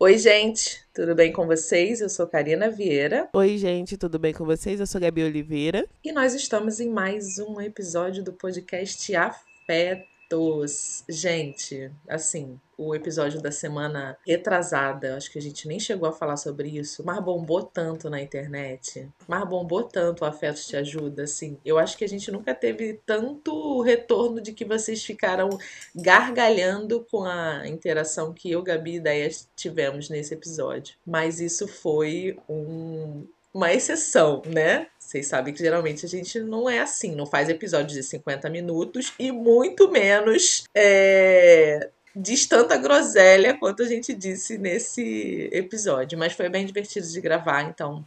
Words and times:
Oi, 0.00 0.16
gente, 0.16 0.80
tudo 0.94 1.12
bem 1.12 1.32
com 1.32 1.44
vocês? 1.44 2.00
Eu 2.00 2.08
sou 2.08 2.24
Karina 2.28 2.70
Vieira. 2.70 3.28
Oi, 3.32 3.58
gente, 3.58 3.96
tudo 3.96 4.16
bem 4.16 4.32
com 4.32 4.44
vocês? 4.44 4.78
Eu 4.78 4.86
sou 4.86 5.00
Gabi 5.00 5.24
Oliveira. 5.24 5.88
E 6.04 6.12
nós 6.12 6.34
estamos 6.34 6.78
em 6.78 6.88
mais 6.88 7.40
um 7.40 7.60
episódio 7.60 8.22
do 8.22 8.32
podcast 8.32 9.12
Gente, 11.08 11.90
assim, 12.08 12.60
o 12.76 12.94
episódio 12.94 13.40
da 13.40 13.50
semana 13.50 14.16
retrasada, 14.26 15.16
acho 15.16 15.30
que 15.32 15.38
a 15.38 15.42
gente 15.42 15.66
nem 15.66 15.80
chegou 15.80 16.08
a 16.08 16.12
falar 16.12 16.36
sobre 16.36 16.68
isso, 16.68 17.02
mas 17.04 17.18
bombou 17.20 17.62
tanto 17.62 18.08
na 18.08 18.20
internet, 18.20 19.08
mas 19.26 19.48
bombou 19.48 19.82
tanto 19.82 20.22
o 20.22 20.24
Afetos 20.24 20.66
Te 20.66 20.76
Ajuda, 20.76 21.24
assim. 21.24 21.58
Eu 21.64 21.78
acho 21.78 21.96
que 21.96 22.04
a 22.04 22.08
gente 22.08 22.30
nunca 22.30 22.54
teve 22.54 23.00
tanto 23.04 23.80
retorno 23.82 24.40
de 24.40 24.52
que 24.52 24.64
vocês 24.64 25.02
ficaram 25.02 25.48
gargalhando 25.94 27.04
com 27.10 27.24
a 27.24 27.66
interação 27.66 28.32
que 28.32 28.50
eu, 28.50 28.62
Gabi 28.62 28.92
e 28.92 28.96
Ideias 28.96 29.48
tivemos 29.56 30.08
nesse 30.08 30.34
episódio. 30.34 30.94
Mas 31.04 31.40
isso 31.40 31.66
foi 31.66 32.38
um, 32.48 33.26
uma 33.52 33.72
exceção, 33.72 34.42
né? 34.46 34.86
Vocês 35.08 35.26
sabem 35.26 35.54
que 35.54 35.60
geralmente 35.60 36.04
a 36.04 36.08
gente 36.08 36.38
não 36.38 36.68
é 36.68 36.80
assim, 36.80 37.16
não 37.16 37.24
faz 37.24 37.48
episódios 37.48 37.94
de 37.94 38.02
50 38.02 38.50
minutos 38.50 39.14
e 39.18 39.32
muito 39.32 39.90
menos 39.90 40.64
é, 40.74 41.88
diz 42.14 42.44
tanta 42.44 42.76
groselha 42.76 43.56
quanto 43.58 43.82
a 43.82 43.86
gente 43.86 44.12
disse 44.12 44.58
nesse 44.58 45.48
episódio. 45.50 46.18
Mas 46.18 46.34
foi 46.34 46.50
bem 46.50 46.66
divertido 46.66 47.06
de 47.08 47.22
gravar, 47.22 47.62
então 47.62 48.04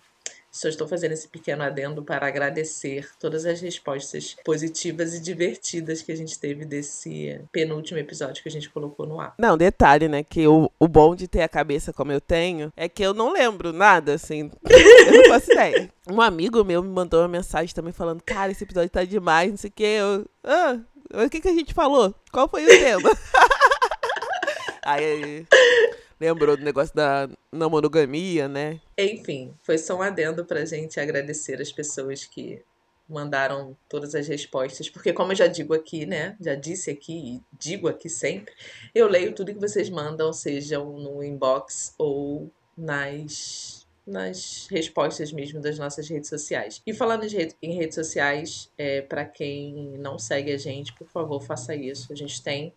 só 0.51 0.67
estou 0.67 0.87
fazendo 0.87 1.13
esse 1.13 1.27
pequeno 1.27 1.63
adendo 1.63 2.03
para 2.03 2.27
agradecer 2.27 3.09
todas 3.19 3.45
as 3.45 3.61
respostas 3.61 4.35
positivas 4.43 5.13
e 5.13 5.21
divertidas 5.21 6.01
que 6.01 6.11
a 6.11 6.15
gente 6.15 6.37
teve 6.37 6.65
desse 6.65 7.39
penúltimo 7.51 7.97
episódio 7.97 8.43
que 8.43 8.49
a 8.49 8.51
gente 8.51 8.69
colocou 8.69 9.07
no 9.07 9.19
ar. 9.19 9.33
Não, 9.37 9.57
detalhe, 9.57 10.09
né? 10.09 10.23
Que 10.23 10.45
o, 10.47 10.69
o 10.77 10.87
bom 10.87 11.15
de 11.15 11.27
ter 11.27 11.41
a 11.41 11.49
cabeça 11.49 11.93
como 11.93 12.11
eu 12.11 12.19
tenho 12.19 12.71
é 12.75 12.89
que 12.89 13.01
eu 13.01 13.13
não 13.13 13.31
lembro 13.31 13.71
nada, 13.71 14.13
assim. 14.13 14.51
eu 14.67 15.13
não 15.13 15.25
faço 15.29 15.51
ideia. 15.51 15.89
Um 16.09 16.19
amigo 16.19 16.63
meu 16.65 16.83
me 16.83 16.89
mandou 16.89 17.21
uma 17.21 17.27
mensagem 17.27 17.73
também 17.73 17.93
falando: 17.93 18.21
Cara, 18.21 18.51
esse 18.51 18.63
episódio 18.63 18.89
tá 18.89 19.05
demais, 19.05 19.51
não 19.51 19.57
sei 19.57 19.69
o 19.69 19.73
que. 19.73 19.83
Eu, 19.83 20.25
ah, 20.43 20.79
o 21.13 21.29
que, 21.29 21.39
que 21.39 21.47
a 21.47 21.53
gente 21.53 21.73
falou? 21.73 22.13
Qual 22.31 22.49
foi 22.49 22.65
o 22.65 22.67
tema? 22.67 23.11
Aí 24.83 25.45
lembrou 26.21 26.55
do 26.55 26.63
negócio 26.63 26.95
da 26.95 27.27
não 27.51 27.67
monogamia, 27.67 28.47
né? 28.47 28.79
Enfim, 28.95 29.55
foi 29.63 29.79
só 29.79 29.97
um 29.97 30.03
adendo 30.03 30.45
pra 30.45 30.63
gente 30.65 30.99
agradecer 30.99 31.59
as 31.59 31.71
pessoas 31.71 32.25
que 32.25 32.61
mandaram 33.09 33.75
todas 33.89 34.13
as 34.13 34.27
respostas, 34.27 34.87
porque 34.87 35.11
como 35.11 35.31
eu 35.31 35.35
já 35.35 35.47
digo 35.47 35.73
aqui, 35.73 36.05
né, 36.05 36.37
já 36.39 36.55
disse 36.55 36.89
aqui 36.91 37.13
e 37.13 37.41
digo 37.59 37.89
aqui 37.89 38.07
sempre, 38.07 38.53
eu 38.95 39.07
leio 39.07 39.33
tudo 39.33 39.53
que 39.53 39.59
vocês 39.59 39.89
mandam, 39.89 40.31
sejam 40.31 40.97
no 40.97 41.23
inbox 41.23 41.93
ou 41.97 42.49
nas 42.77 43.81
nas 44.05 44.67
respostas 44.69 45.31
mesmo 45.31 45.61
das 45.61 45.77
nossas 45.77 46.09
redes 46.09 46.27
sociais. 46.27 46.81
E 46.85 46.93
falando 46.93 47.23
em 47.61 47.75
redes 47.75 47.95
sociais, 47.95 48.69
é, 48.77 49.01
para 49.01 49.23
quem 49.25 49.93
não 49.97 50.17
segue 50.17 50.51
a 50.51 50.57
gente, 50.57 50.91
por 50.93 51.07
favor, 51.07 51.39
faça 51.41 51.75
isso. 51.75 52.11
A 52.11 52.15
gente 52.15 52.41
tem 52.41 52.73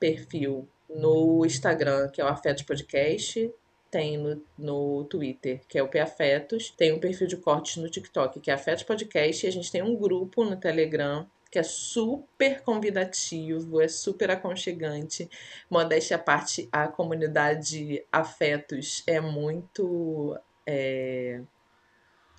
perfil 0.00 0.68
no 0.88 1.44
Instagram, 1.44 2.08
que 2.08 2.20
é 2.20 2.24
o 2.24 2.28
Afetos 2.28 2.62
Podcast, 2.62 3.52
tem 3.90 4.18
no, 4.18 4.42
no 4.58 5.04
Twitter, 5.04 5.60
que 5.68 5.78
é 5.78 5.82
o 5.82 5.90
Afetos, 6.02 6.70
tem 6.70 6.92
um 6.92 6.98
perfil 6.98 7.26
de 7.26 7.36
cortes 7.36 7.76
no 7.76 7.88
TikTok, 7.88 8.40
que 8.40 8.50
é 8.50 8.54
Afetos 8.54 8.84
Podcast, 8.84 9.44
e 9.44 9.48
a 9.48 9.52
gente 9.52 9.72
tem 9.72 9.82
um 9.82 9.96
grupo 9.96 10.44
no 10.44 10.56
Telegram 10.56 11.26
que 11.50 11.58
é 11.58 11.62
super 11.62 12.60
convidativo, 12.60 13.80
é 13.80 13.88
super 13.88 14.30
aconchegante. 14.30 15.28
Modéstia 15.70 16.16
à 16.16 16.18
parte, 16.18 16.68
a 16.70 16.88
comunidade 16.88 18.04
Afetos 18.12 19.02
é 19.06 19.18
muito 19.18 20.38
é, 20.66 21.40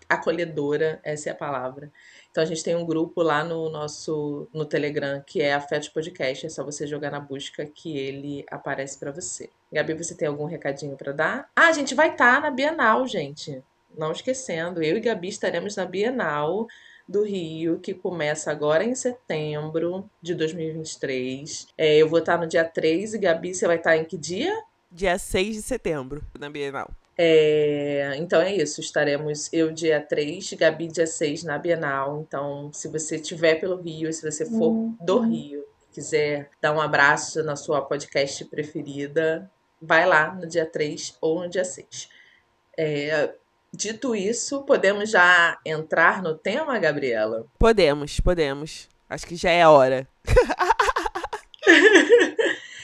acolhedora, 0.10 1.00
essa 1.04 1.30
é 1.30 1.32
a 1.32 1.36
palavra. 1.36 1.92
Então 2.32 2.44
a 2.44 2.46
gente 2.46 2.64
tem 2.64 2.76
um 2.76 2.86
grupo 2.86 3.22
lá 3.22 3.44
no 3.44 3.70
nosso 3.70 4.48
no 4.52 4.66
Telegram 4.66 5.22
que 5.26 5.42
é 5.42 5.54
Afetos 5.54 5.90
Podcast, 5.90 6.48
é 6.48 6.50
só 6.50 6.64
você 6.64 6.88
jogar 6.88 7.12
na 7.12 7.20
busca 7.20 7.66
que 7.66 7.96
ele 7.96 8.44
aparece 8.50 8.98
para 8.98 9.12
você. 9.12 9.50
Gabi, 9.72 9.94
você 9.94 10.16
tem 10.16 10.28
algum 10.28 10.46
recadinho 10.46 10.98
para 10.98 11.12
dar? 11.12 11.50
Ah, 11.56 11.68
a 11.68 11.72
gente 11.72 11.94
vai 11.94 12.12
estar 12.12 12.36
tá 12.36 12.42
na 12.42 12.52
Bienal, 12.52 13.06
gente. 13.08 13.64
Não 13.98 14.12
esquecendo, 14.12 14.82
eu 14.82 14.98
e 14.98 15.00
Gabi 15.00 15.30
estaremos 15.30 15.76
na 15.76 15.86
Bienal 15.86 16.68
do 17.08 17.24
Rio, 17.24 17.80
que 17.80 17.94
começa 17.94 18.52
agora 18.52 18.84
em 18.84 18.94
setembro 18.94 20.08
de 20.22 20.36
2023. 20.36 21.68
É, 21.76 21.98
eu 21.98 22.08
vou 22.08 22.20
estar 22.20 22.38
tá 22.38 22.44
no 22.44 22.48
dia 22.48 22.64
3 22.64 23.16
e 23.16 23.18
Gabi, 23.18 23.54
você 23.54 23.66
vai 23.66 23.78
estar 23.78 23.92
tá 23.92 23.98
em 23.98 24.06
que 24.06 24.18
dia? 24.18 24.56
Dia 24.92 25.18
6 25.18 25.56
de 25.56 25.62
setembro, 25.64 26.24
na 26.40 26.50
Bienal. 26.50 26.92
É, 27.22 28.14
então 28.16 28.42
é 28.42 28.56
isso, 28.56 28.80
estaremos 28.80 29.52
eu 29.52 29.74
dia 29.74 30.00
3, 30.00 30.54
Gabi 30.54 30.88
dia 30.88 31.06
6 31.06 31.44
na 31.44 31.58
Bienal. 31.58 32.24
Então, 32.26 32.72
se 32.72 32.88
você 32.88 33.18
estiver 33.18 33.56
pelo 33.56 33.76
Rio, 33.76 34.14
se 34.14 34.22
você 34.22 34.46
for 34.46 34.70
uhum. 34.70 34.98
do 35.02 35.20
Rio, 35.20 35.66
quiser 35.92 36.50
dar 36.62 36.72
um 36.72 36.80
abraço 36.80 37.44
na 37.44 37.58
sua 37.58 37.82
podcast 37.82 38.46
preferida, 38.46 39.52
vai 39.82 40.06
lá 40.06 40.34
no 40.34 40.48
dia 40.48 40.66
3 40.66 41.18
ou 41.20 41.42
no 41.42 41.50
dia 41.50 41.66
6. 41.66 42.08
É, 42.78 43.34
dito 43.74 44.16
isso, 44.16 44.64
podemos 44.64 45.10
já 45.10 45.60
entrar 45.66 46.24
no 46.24 46.36
tema, 46.36 46.80
Gabriela? 46.80 47.46
Podemos, 47.60 48.22
podemos. 48.22 48.88
Acho 49.10 49.28
que 49.28 49.36
já 49.36 49.50
é 49.52 49.64
a 49.64 49.70
hora. 49.70 50.08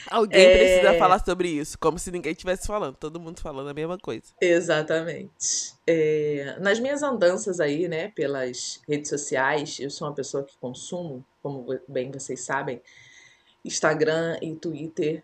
Alguém 0.10 0.46
é... 0.46 0.58
precisa 0.58 1.00
falar 1.00 1.24
sobre 1.24 1.50
isso, 1.50 1.78
como 1.80 1.98
se 2.00 2.12
ninguém 2.12 2.32
estivesse 2.32 2.68
falando, 2.68 2.96
todo 2.96 3.20
mundo 3.20 3.40
falando 3.42 3.70
a 3.70 3.74
mesma 3.74 3.98
coisa. 3.98 4.26
Exatamente. 4.40 5.74
É... 5.86 6.58
Nas 6.60 6.80
minhas 6.80 7.04
andanças 7.04 7.60
aí, 7.60 7.88
né, 7.88 8.10
pelas 8.10 8.82
redes 8.88 9.10
sociais, 9.10 9.80
eu 9.80 9.90
sou 9.90 10.08
uma 10.08 10.14
pessoa 10.14 10.44
que 10.44 10.58
consumo, 10.58 11.26
como 11.42 11.68
bem 11.88 12.12
vocês 12.12 12.42
sabem, 12.42 12.82
Instagram 13.64 14.38
e 14.42 14.56
Twitter 14.56 15.24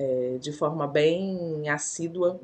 é, 0.00 0.38
de 0.40 0.50
forma 0.50 0.86
bem 0.86 1.68
assídua. 1.68 2.40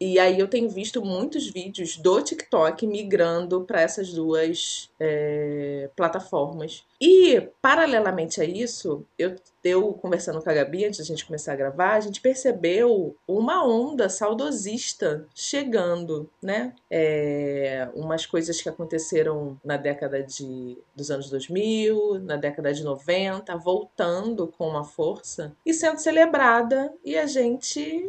E 0.00 0.18
aí 0.18 0.38
eu 0.40 0.48
tenho 0.48 0.70
visto 0.70 1.04
muitos 1.04 1.46
vídeos 1.50 1.98
do 1.98 2.22
TikTok 2.22 2.86
migrando 2.86 3.60
para 3.64 3.82
essas 3.82 4.10
duas 4.10 4.88
é, 4.98 5.90
plataformas. 5.94 6.84
E, 6.98 7.48
paralelamente 7.60 8.40
a 8.40 8.44
isso, 8.44 9.04
eu, 9.18 9.36
eu 9.62 9.92
conversando 9.92 10.40
com 10.40 10.48
a 10.48 10.54
Gabi 10.54 10.86
antes 10.86 11.00
da 11.00 11.04
gente 11.04 11.26
começar 11.26 11.52
a 11.52 11.56
gravar, 11.56 11.94
a 11.94 12.00
gente 12.00 12.20
percebeu 12.20 13.14
uma 13.28 13.62
onda 13.66 14.08
saudosista 14.08 15.26
chegando, 15.34 16.30
né? 16.42 16.74
É, 16.90 17.86
umas 17.94 18.24
coisas 18.24 18.60
que 18.60 18.70
aconteceram 18.70 19.60
na 19.62 19.76
década 19.76 20.22
de, 20.22 20.78
dos 20.96 21.10
anos 21.10 21.28
2000, 21.28 22.20
na 22.20 22.36
década 22.36 22.72
de 22.72 22.82
90, 22.82 23.54
voltando 23.56 24.46
com 24.46 24.66
uma 24.66 24.84
força 24.84 25.52
e 25.64 25.74
sendo 25.74 25.98
celebrada, 25.98 26.92
e 27.04 27.18
a 27.18 27.26
gente 27.26 28.08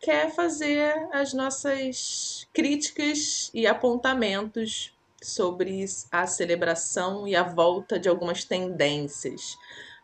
quer 0.00 0.34
fazer 0.34 1.08
as 1.12 1.32
nossas 1.32 2.46
críticas 2.52 3.50
e 3.52 3.66
apontamentos 3.66 4.92
sobre 5.22 5.84
a 6.10 6.26
celebração 6.26 7.26
e 7.26 7.34
a 7.34 7.42
volta 7.42 7.98
de 7.98 8.08
algumas 8.08 8.44
tendências. 8.44 9.56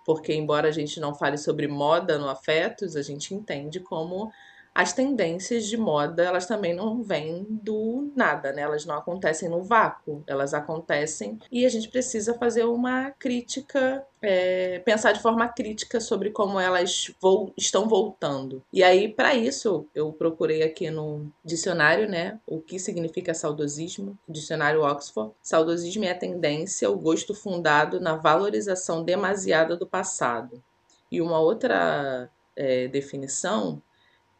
Porque, 0.04 0.34
embora 0.34 0.68
a 0.68 0.72
gente 0.72 0.98
não 0.98 1.14
fale 1.14 1.38
sobre 1.38 1.68
moda 1.68 2.18
no 2.18 2.28
Afetos, 2.28 2.96
a 2.96 3.02
gente 3.02 3.34
entende 3.34 3.78
como 3.78 4.32
as 4.74 4.92
tendências 4.94 5.66
de 5.66 5.76
moda, 5.76 6.22
elas 6.22 6.46
também 6.46 6.74
não 6.74 7.02
vêm 7.02 7.46
do 7.48 8.10
nada, 8.16 8.52
né? 8.52 8.62
Elas 8.62 8.86
não 8.86 8.96
acontecem 8.96 9.48
no 9.48 9.62
vácuo, 9.62 10.24
elas 10.26 10.54
acontecem 10.54 11.38
e 11.50 11.66
a 11.66 11.68
gente 11.68 11.88
precisa 11.88 12.32
fazer 12.34 12.64
uma 12.64 13.10
crítica, 13.10 14.04
é, 14.22 14.78
pensar 14.78 15.12
de 15.12 15.20
forma 15.20 15.46
crítica 15.48 16.00
sobre 16.00 16.30
como 16.30 16.58
elas 16.58 17.12
vo 17.20 17.52
estão 17.56 17.86
voltando. 17.86 18.62
E 18.72 18.82
aí, 18.82 19.08
para 19.08 19.34
isso, 19.34 19.86
eu 19.94 20.10
procurei 20.10 20.62
aqui 20.62 20.90
no 20.90 21.30
dicionário, 21.44 22.08
né, 22.08 22.38
o 22.46 22.58
que 22.58 22.78
significa 22.78 23.34
saudosismo, 23.34 24.18
dicionário 24.26 24.82
Oxford. 24.82 25.32
Saudosismo 25.42 26.04
é 26.04 26.12
a 26.12 26.18
tendência, 26.18 26.90
o 26.90 26.96
gosto 26.96 27.34
fundado 27.34 28.00
na 28.00 28.16
valorização 28.16 29.04
demasiada 29.04 29.76
do 29.76 29.86
passado. 29.86 30.62
E 31.10 31.20
uma 31.20 31.38
outra 31.38 32.30
é, 32.56 32.88
definição 32.88 33.82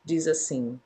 diz 0.04 0.26
assim: 0.26 0.78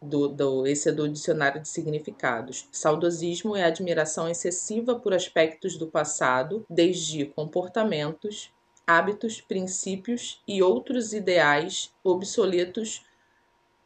do, 0.00 0.28
do, 0.28 0.66
esse 0.66 0.88
é 0.88 0.92
do 0.92 1.08
dicionário 1.08 1.60
de 1.60 1.68
significados. 1.68 2.68
Saudosismo 2.70 3.56
é 3.56 3.64
admiração 3.64 4.28
excessiva 4.28 4.98
por 4.98 5.14
aspectos 5.14 5.76
do 5.76 5.86
passado, 5.86 6.64
desde 6.68 7.24
comportamentos, 7.26 8.52
hábitos, 8.86 9.40
princípios 9.40 10.42
e 10.46 10.62
outros 10.62 11.12
ideais 11.12 11.92
obsoletos 12.02 13.04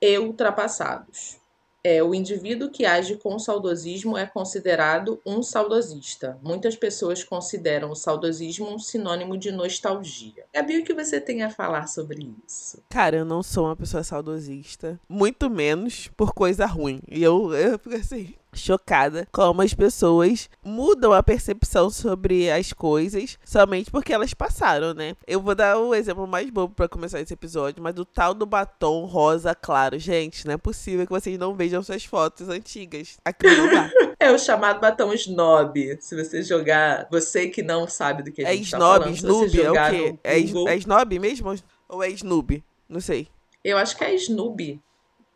e 0.01 0.19
ultrapassados. 0.19 1.41
É, 1.83 2.03
o 2.03 2.15
indivíduo 2.15 2.71
que 2.71 2.85
age 2.85 3.17
com 3.17 3.39
saudosismo 3.39 4.17
é 4.17 4.27
considerado 4.27 5.21
um 5.25 5.43
saudosista. 5.43 6.39
Muitas 6.43 6.77
pessoas 6.77 7.23
consideram 7.23 7.91
o 7.91 7.95
saudosismo 7.95 8.69
um 8.69 8.79
sinônimo 8.79 9.37
de 9.37 9.53
nostalgia. 9.53 10.45
Gabi, 10.53 10.79
o 10.79 10.85
que 10.85 10.95
você 10.95 11.21
tem 11.21 11.43
a 11.43 11.51
falar 11.51 11.87
sobre 11.87 12.31
isso? 12.47 12.83
Cara, 12.89 13.19
eu 13.19 13.25
não 13.25 13.43
sou 13.43 13.67
uma 13.67 13.77
pessoa 13.77 14.03
saudosista, 14.03 14.99
muito 15.09 15.49
menos 15.49 16.09
por 16.17 16.33
coisa 16.33 16.67
ruim. 16.67 17.01
E 17.09 17.23
eu, 17.23 17.55
eu 17.55 17.79
fico 17.79 17.95
assim, 17.95 18.35
chocada 18.59 19.27
como 19.33 19.63
as 19.63 19.73
pessoas 19.73 20.51
mudam 20.63 21.13
a 21.13 21.23
percepção 21.23 21.91
sobre 21.91 22.51
as 22.51 22.73
coisas 22.73 23.39
somente 23.45 23.91
porque 23.91 24.13
elas 24.13 24.35
passaram, 24.35 24.93
né? 24.95 25.15
Eu 25.27 25.41
vou 25.41 25.55
dar 25.55 25.79
o 25.79 25.95
exemplo 25.95 26.27
mais 26.27 26.51
bobo 26.51 26.75
para 26.75 26.89
começar 26.89 27.21
esse 27.21 27.33
episódio, 27.33 27.83
mas 27.83 27.97
o 27.99 28.05
tal 28.05 28.35
do 28.35 28.45
batom 28.45 29.05
rosa 29.07 29.55
claro. 29.55 29.99
Gente, 29.99 30.47
não 30.47 30.55
é 30.55 30.59
possível 30.59 31.07
que 31.07 31.13
vocês 31.13 31.39
não 31.39 31.55
vejam 31.55 31.83
suas 31.83 32.05
fotos 32.05 32.49
antigas 32.49 33.17
aqui 33.25 33.49
no 33.49 33.63
lugar. 33.65 33.91
É 34.21 34.33
o 34.33 34.39
chamado 34.39 34.81
batom 34.81 35.13
snob. 35.13 35.97
Se 36.01 36.17
você 36.17 36.43
jogar, 36.43 37.07
você 37.09 37.47
que 37.49 37.63
não 37.63 37.87
sabe 37.87 38.25
do 38.25 38.33
que 38.33 38.45
a 38.45 38.53
é 38.53 38.57
gente 38.57 38.67
snob, 38.67 38.83
tá 38.83 38.99
falando, 38.99 39.15
snob, 39.15 39.63
é 39.63 39.71
o 39.71 39.91
quê? 39.91 40.19
É, 40.25 40.41
Google... 40.41 40.69
é 40.69 40.77
snob 40.77 41.19
mesmo 41.21 41.55
ou 41.89 42.03
é 42.03 42.11
snoop? 42.11 42.65
Não 42.89 43.01
sei. 43.01 43.29
Eu 43.63 43.79
acho 43.79 43.97
que 43.97 44.03
é 44.03 44.15
snob. 44.17 44.81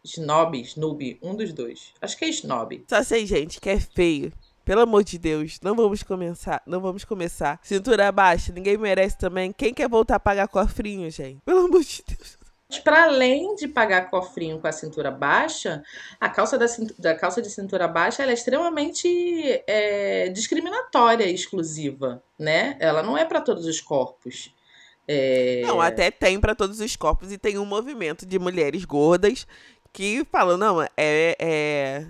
Snob, 0.05 0.61
Snoob, 0.61 1.19
um 1.23 1.35
dos 1.35 1.53
dois. 1.53 1.93
Acho 2.01 2.17
que 2.17 2.25
é 2.25 2.29
Snob. 2.29 2.85
Só 2.89 3.03
sei, 3.03 3.27
gente, 3.27 3.61
que 3.61 3.71
é 3.71 3.79
feio. 3.79 4.33
Pelo 4.65 4.83
amor 4.83 5.03
de 5.03 5.19
Deus, 5.19 5.59
não 5.61 5.75
vamos 5.75 6.03
começar, 6.03 6.63
não 6.67 6.81
vamos 6.81 7.05
começar. 7.05 7.59
Cintura 7.63 8.13
baixa, 8.13 8.53
ninguém 8.53 8.77
merece 8.77 9.19
também. 9.19 9.53
Quem 9.53 9.75
quer 9.75 9.89
voltar 9.89 10.17
a 10.17 10.21
pagar 10.21 10.47
cofrinho, 10.47 11.11
gente? 11.11 11.41
Pelo 11.45 11.67
amor 11.67 11.83
de 11.83 12.03
Deus. 12.07 12.39
Para 12.81 13.05
além 13.05 13.55
de 13.57 13.69
pagar 13.69 14.09
cofrinho 14.09 14.59
com 14.59 14.67
a 14.67 14.73
cintura 14.73 15.11
baixa, 15.11 15.83
a 16.19 16.29
calça 16.29 16.57
da, 16.57 16.67
da 16.99 17.15
calça 17.15 17.43
de 17.43 17.51
cintura 17.51 17.87
baixa 17.87 18.25
é 18.25 18.33
extremamente 18.33 19.07
é, 19.67 20.29
discriminatória 20.29 21.25
e 21.25 21.35
exclusiva, 21.35 22.23
né? 22.39 22.77
Ela 22.81 23.03
não 23.03 23.19
é 23.19 23.25
para 23.25 23.41
todos 23.41 23.67
os 23.67 23.81
corpos. 23.81 24.55
É... 25.07 25.63
Não, 25.67 25.81
até 25.81 26.11
tem 26.11 26.41
para 26.41 26.55
todos 26.55 26.81
os 26.81 26.97
corpos 26.97 27.33
e 27.33 27.37
tem 27.37 27.59
um 27.59 27.67
movimento 27.67 28.25
de 28.25 28.39
mulheres 28.39 28.85
gordas 28.85 29.47
que 29.93 30.25
falam, 30.31 30.57
não, 30.57 30.83
é, 30.83 30.89
é. 30.97 32.07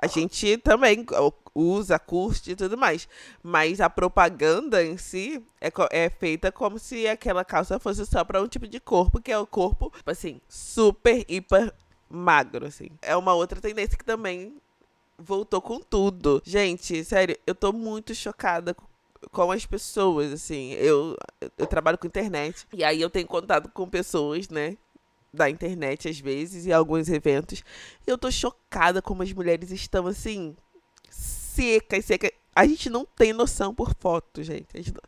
A 0.00 0.06
gente 0.06 0.58
também 0.58 1.04
usa, 1.54 1.98
curte 1.98 2.52
e 2.52 2.56
tudo 2.56 2.76
mais. 2.76 3.08
Mas 3.42 3.80
a 3.80 3.88
propaganda 3.88 4.84
em 4.84 4.96
si 4.98 5.42
é, 5.60 5.70
é 5.90 6.10
feita 6.10 6.52
como 6.52 6.78
se 6.78 7.08
aquela 7.08 7.44
calça 7.44 7.78
fosse 7.78 8.04
só 8.04 8.22
para 8.22 8.42
um 8.42 8.46
tipo 8.46 8.68
de 8.68 8.78
corpo, 8.78 9.20
que 9.20 9.32
é 9.32 9.38
o 9.38 9.46
corpo, 9.46 9.90
tipo 9.96 10.10
assim, 10.10 10.40
super, 10.48 11.24
hiper 11.28 11.72
magro, 12.08 12.66
assim. 12.66 12.90
É 13.00 13.16
uma 13.16 13.34
outra 13.34 13.60
tendência 13.60 13.96
que 13.96 14.04
também 14.04 14.56
voltou 15.18 15.62
com 15.62 15.80
tudo. 15.80 16.42
Gente, 16.44 17.02
sério, 17.04 17.36
eu 17.46 17.54
tô 17.54 17.72
muito 17.72 18.14
chocada 18.14 18.76
com 19.32 19.50
as 19.50 19.64
pessoas, 19.64 20.32
assim. 20.32 20.72
Eu, 20.72 21.16
eu 21.56 21.66
trabalho 21.66 21.98
com 21.98 22.06
internet. 22.06 22.66
E 22.72 22.84
aí 22.84 23.00
eu 23.00 23.10
tenho 23.10 23.26
contato 23.26 23.70
com 23.70 23.88
pessoas, 23.88 24.48
né? 24.50 24.76
Da 25.36 25.48
internet 25.48 26.08
às 26.08 26.18
vezes 26.18 26.66
e 26.66 26.72
alguns 26.72 27.08
eventos. 27.08 27.62
E 28.06 28.10
eu 28.10 28.18
tô 28.18 28.30
chocada 28.30 29.00
como 29.00 29.22
as 29.22 29.32
mulheres 29.32 29.70
estão 29.70 30.06
assim 30.06 30.56
secas, 31.08 32.04
secas. 32.04 32.30
A 32.54 32.66
gente 32.66 32.88
não 32.88 33.04
tem 33.04 33.32
noção 33.32 33.74
por 33.74 33.94
foto, 33.94 34.42
gente. 34.42 34.92
Não... 34.92 35.00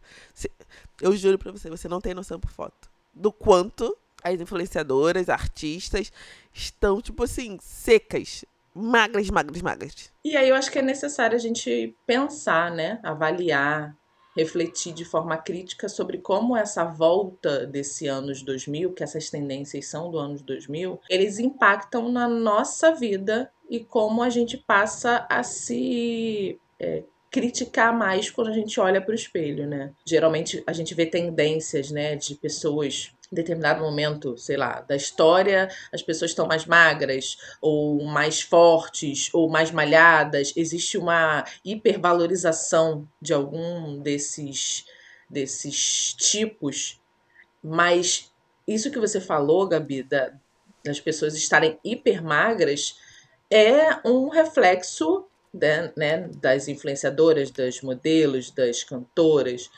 Eu 1.01 1.17
juro 1.17 1.39
pra 1.39 1.51
você, 1.51 1.71
você 1.71 1.89
não 1.89 2.01
tem 2.01 2.15
noção 2.15 2.39
por 2.39 2.51
foto. 2.51 2.91
Do 3.13 3.33
quanto 3.33 3.97
as 4.23 4.41
influenciadoras, 4.41 5.29
artistas 5.29 6.13
estão, 6.53 7.01
tipo 7.01 7.25
assim, 7.25 7.59
secas. 7.61 8.45
Magras, 8.75 9.29
magras, 9.31 9.63
magras. 9.63 10.13
E 10.25 10.37
aí 10.37 10.49
eu 10.49 10.55
acho 10.55 10.71
que 10.71 10.79
é 10.79 10.83
necessário 10.83 11.35
a 11.35 11.41
gente 11.41 11.97
pensar, 12.07 12.71
né? 12.71 13.01
Avaliar, 13.03 13.97
refletir 14.39 14.93
de 14.93 15.05
forma 15.05 15.37
crítica 15.37 15.89
sobre 15.89 16.19
como 16.19 16.57
essa 16.57 16.85
volta 16.85 17.67
desse 17.67 18.07
anos 18.07 18.41
2000, 18.43 18.93
que 18.93 19.03
essas 19.03 19.29
tendências 19.29 19.87
são 19.87 20.13
do 20.13 20.19
anos 20.19 20.43
2000, 20.43 21.01
eles 21.11 21.41
impactam 21.41 22.09
na 22.09 22.29
nossa 22.29 22.93
vida 22.93 23.51
e 23.69 23.81
como 23.81 24.23
a 24.23 24.31
gente 24.31 24.57
passa 24.57 25.27
a 25.29 25.43
se 25.43 26.57
é, 26.79 27.03
criticar 27.31 27.93
mais 27.93 28.31
quando 28.31 28.49
a 28.49 28.53
gente 28.53 28.79
olha 28.79 29.01
para 29.01 29.11
o 29.11 29.15
espelho, 29.15 29.67
né? 29.67 29.93
Geralmente 30.07 30.63
a 30.65 30.73
gente 30.73 30.95
vê 30.95 31.05
tendências, 31.05 31.91
né, 31.91 32.15
de 32.15 32.37
pessoas 32.37 33.11
determinado 33.31 33.83
momento, 33.83 34.37
sei 34.39 34.57
lá, 34.57 34.81
da 34.81 34.97
história, 34.97 35.69
as 35.93 36.03
pessoas 36.03 36.31
estão 36.31 36.47
mais 36.47 36.65
magras, 36.65 37.37
ou 37.61 38.03
mais 38.05 38.41
fortes, 38.41 39.29
ou 39.33 39.49
mais 39.49 39.71
malhadas. 39.71 40.53
Existe 40.57 40.97
uma 40.97 41.45
hipervalorização 41.65 43.07
de 43.21 43.33
algum 43.33 43.99
desses, 44.01 44.87
desses 45.29 46.15
tipos, 46.15 47.01
mas 47.63 48.33
isso 48.67 48.91
que 48.91 48.99
você 48.99 49.21
falou, 49.21 49.69
Gabi, 49.69 50.03
da, 50.03 50.33
das 50.85 51.01
pessoas 51.01 51.35
estarem 51.35 51.79
hiper 51.85 52.23
magras, 52.23 52.97
é 53.51 53.99
um 54.07 54.29
reflexo 54.29 55.27
né, 55.53 55.93
né, 55.97 56.29
das 56.41 56.69
influenciadoras, 56.69 57.51
das 57.51 57.81
modelos, 57.81 58.51
das 58.51 58.85
cantoras, 58.85 59.71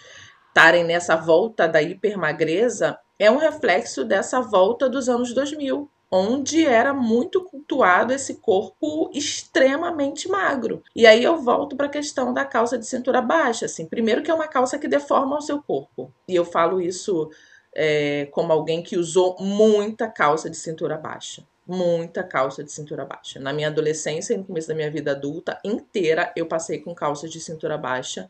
estarem 0.49 0.85
nessa 0.85 1.17
volta 1.17 1.69
da 1.69 1.81
hipermagreza 1.81 2.99
é 3.21 3.31
um 3.31 3.37
reflexo 3.37 4.03
dessa 4.03 4.41
volta 4.41 4.89
dos 4.89 5.07
anos 5.07 5.35
2000, 5.35 5.91
onde 6.11 6.65
era 6.65 6.95
muito 6.95 7.45
cultuado 7.45 8.15
esse 8.15 8.37
corpo 8.37 9.11
extremamente 9.13 10.27
magro. 10.27 10.83
E 10.97 11.07
aí 11.07 11.23
eu 11.23 11.37
volto 11.37 11.77
para 11.77 11.85
a 11.87 11.91
questão 11.91 12.33
da 12.33 12.47
calça 12.47 12.79
de 12.79 12.87
cintura 12.87 13.21
baixa. 13.21 13.67
Assim, 13.67 13.85
primeiro 13.85 14.23
que 14.23 14.31
é 14.31 14.35
uma 14.35 14.49
calça 14.49 14.79
que 14.79 14.89
deforma 14.89 15.37
o 15.37 15.43
seu 15.43 15.63
corpo. 15.63 16.11
E 16.27 16.35
eu 16.35 16.47
falo 16.47 16.81
isso 16.81 17.31
é, 17.75 18.27
como 18.33 18.55
alguém 18.55 18.83
que 18.83 18.97
usou 18.97 19.37
muita 19.39 20.09
calça 20.09 20.49
de 20.49 20.57
cintura 20.57 20.97
baixa. 20.97 21.47
Muita 21.67 22.25
calça 22.25 22.65
de 22.65 22.73
cintura 22.73 23.05
baixa. 23.05 23.39
Na 23.39 23.53
minha 23.53 23.69
adolescência 23.69 24.33
e 24.33 24.39
no 24.39 24.45
começo 24.45 24.67
da 24.67 24.75
minha 24.75 24.91
vida 24.91 25.11
adulta 25.11 25.61
inteira, 25.63 26.33
eu 26.35 26.47
passei 26.47 26.79
com 26.79 26.95
calças 26.95 27.31
de 27.31 27.39
cintura 27.39 27.77
baixa. 27.77 28.27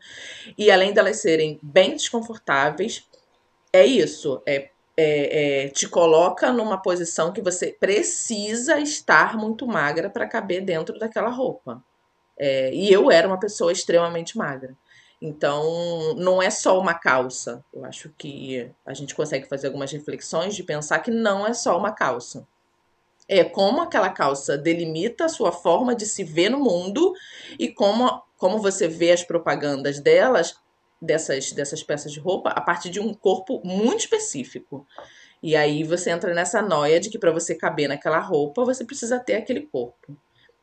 E 0.57 0.69
além 0.69 0.91
delas 0.93 1.21
serem 1.21 1.57
bem 1.63 1.91
desconfortáveis, 1.91 3.07
é 3.71 3.85
isso. 3.85 4.43
É 4.45 4.69
é, 5.01 5.65
é, 5.65 5.69
te 5.69 5.87
coloca 5.87 6.51
numa 6.53 6.79
posição 6.79 7.33
que 7.33 7.41
você 7.41 7.75
precisa 7.79 8.79
estar 8.79 9.35
muito 9.35 9.65
magra 9.65 10.09
para 10.09 10.27
caber 10.27 10.63
dentro 10.63 10.99
daquela 10.99 11.29
roupa. 11.29 11.83
É, 12.37 12.73
e 12.73 12.91
eu 12.91 13.11
era 13.11 13.27
uma 13.27 13.39
pessoa 13.39 13.71
extremamente 13.71 14.37
magra. 14.37 14.75
Então, 15.21 16.15
não 16.15 16.41
é 16.41 16.49
só 16.49 16.79
uma 16.79 16.93
calça. 16.93 17.63
Eu 17.73 17.83
acho 17.85 18.09
que 18.17 18.71
a 18.85 18.93
gente 18.93 19.15
consegue 19.15 19.47
fazer 19.47 19.67
algumas 19.67 19.91
reflexões 19.91 20.55
de 20.55 20.63
pensar 20.63 20.99
que 20.99 21.11
não 21.11 21.45
é 21.45 21.53
só 21.53 21.77
uma 21.77 21.91
calça. 21.91 22.47
É 23.27 23.43
como 23.43 23.81
aquela 23.81 24.09
calça 24.09 24.57
delimita 24.57 25.25
a 25.25 25.29
sua 25.29 25.51
forma 25.51 25.95
de 25.95 26.05
se 26.05 26.23
ver 26.23 26.49
no 26.49 26.59
mundo 26.59 27.13
e 27.57 27.69
como, 27.69 28.21
como 28.37 28.59
você 28.59 28.87
vê 28.87 29.11
as 29.11 29.23
propagandas 29.23 29.99
delas 29.99 30.55
dessas, 31.01 31.51
dessas 31.51 31.81
peças 31.81 32.11
de 32.11 32.19
roupa 32.19 32.49
a 32.49 32.61
partir 32.61 32.89
de 32.89 32.99
um 32.99 33.13
corpo 33.13 33.61
muito 33.63 34.01
específico. 34.01 34.85
E 35.41 35.55
aí 35.55 35.83
você 35.83 36.11
entra 36.11 36.33
nessa 36.33 36.61
noia 36.61 36.99
de 36.99 37.09
que 37.09 37.17
para 37.17 37.31
você 37.31 37.55
caber 37.55 37.89
naquela 37.89 38.19
roupa, 38.19 38.63
você 38.63 38.85
precisa 38.85 39.19
ter 39.19 39.35
aquele 39.35 39.61
corpo. 39.61 40.15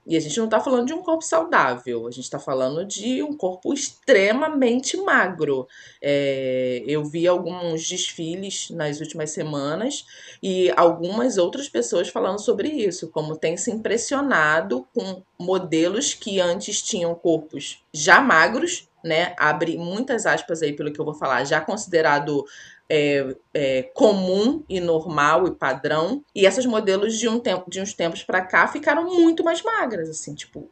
E 0.08 0.16
a 0.16 0.20
gente 0.20 0.38
não 0.38 0.46
está 0.46 0.58
falando 0.58 0.86
de 0.86 0.94
um 0.94 1.02
corpo 1.02 1.22
saudável, 1.22 2.06
a 2.06 2.10
gente 2.10 2.24
está 2.24 2.38
falando 2.38 2.82
de 2.82 3.22
um 3.22 3.36
corpo 3.36 3.74
extremamente 3.74 4.96
magro. 4.96 5.68
É, 6.00 6.82
eu 6.86 7.04
vi 7.04 7.28
alguns 7.28 7.86
desfiles 7.86 8.70
nas 8.70 9.00
últimas 9.00 9.32
semanas 9.32 10.06
e 10.42 10.72
algumas 10.78 11.36
outras 11.36 11.68
pessoas 11.68 12.08
falando 12.08 12.40
sobre 12.40 12.70
isso, 12.70 13.10
como 13.10 13.36
tem 13.36 13.58
se 13.58 13.70
impressionado 13.70 14.88
com 14.94 15.22
modelos 15.38 16.14
que 16.14 16.40
antes 16.40 16.80
tinham 16.80 17.14
corpos 17.14 17.84
já 17.92 18.18
magros 18.18 18.87
né? 19.04 19.34
Abre 19.38 19.76
muitas 19.78 20.26
aspas 20.26 20.62
aí 20.62 20.72
pelo 20.72 20.92
que 20.92 21.00
eu 21.00 21.04
vou 21.04 21.14
falar, 21.14 21.44
já 21.44 21.60
considerado 21.60 22.44
é, 22.88 23.36
é, 23.54 23.82
comum 23.94 24.62
e 24.68 24.80
normal 24.80 25.46
e 25.46 25.54
padrão. 25.54 26.24
E 26.34 26.46
essas 26.46 26.66
modelos 26.66 27.18
de 27.18 27.28
um 27.28 27.38
tempo, 27.38 27.70
de 27.70 27.80
uns 27.80 27.92
tempos 27.92 28.22
para 28.22 28.40
cá 28.44 28.66
ficaram 28.68 29.04
muito 29.04 29.44
mais 29.44 29.62
magras, 29.62 30.08
assim, 30.08 30.34
tipo, 30.34 30.68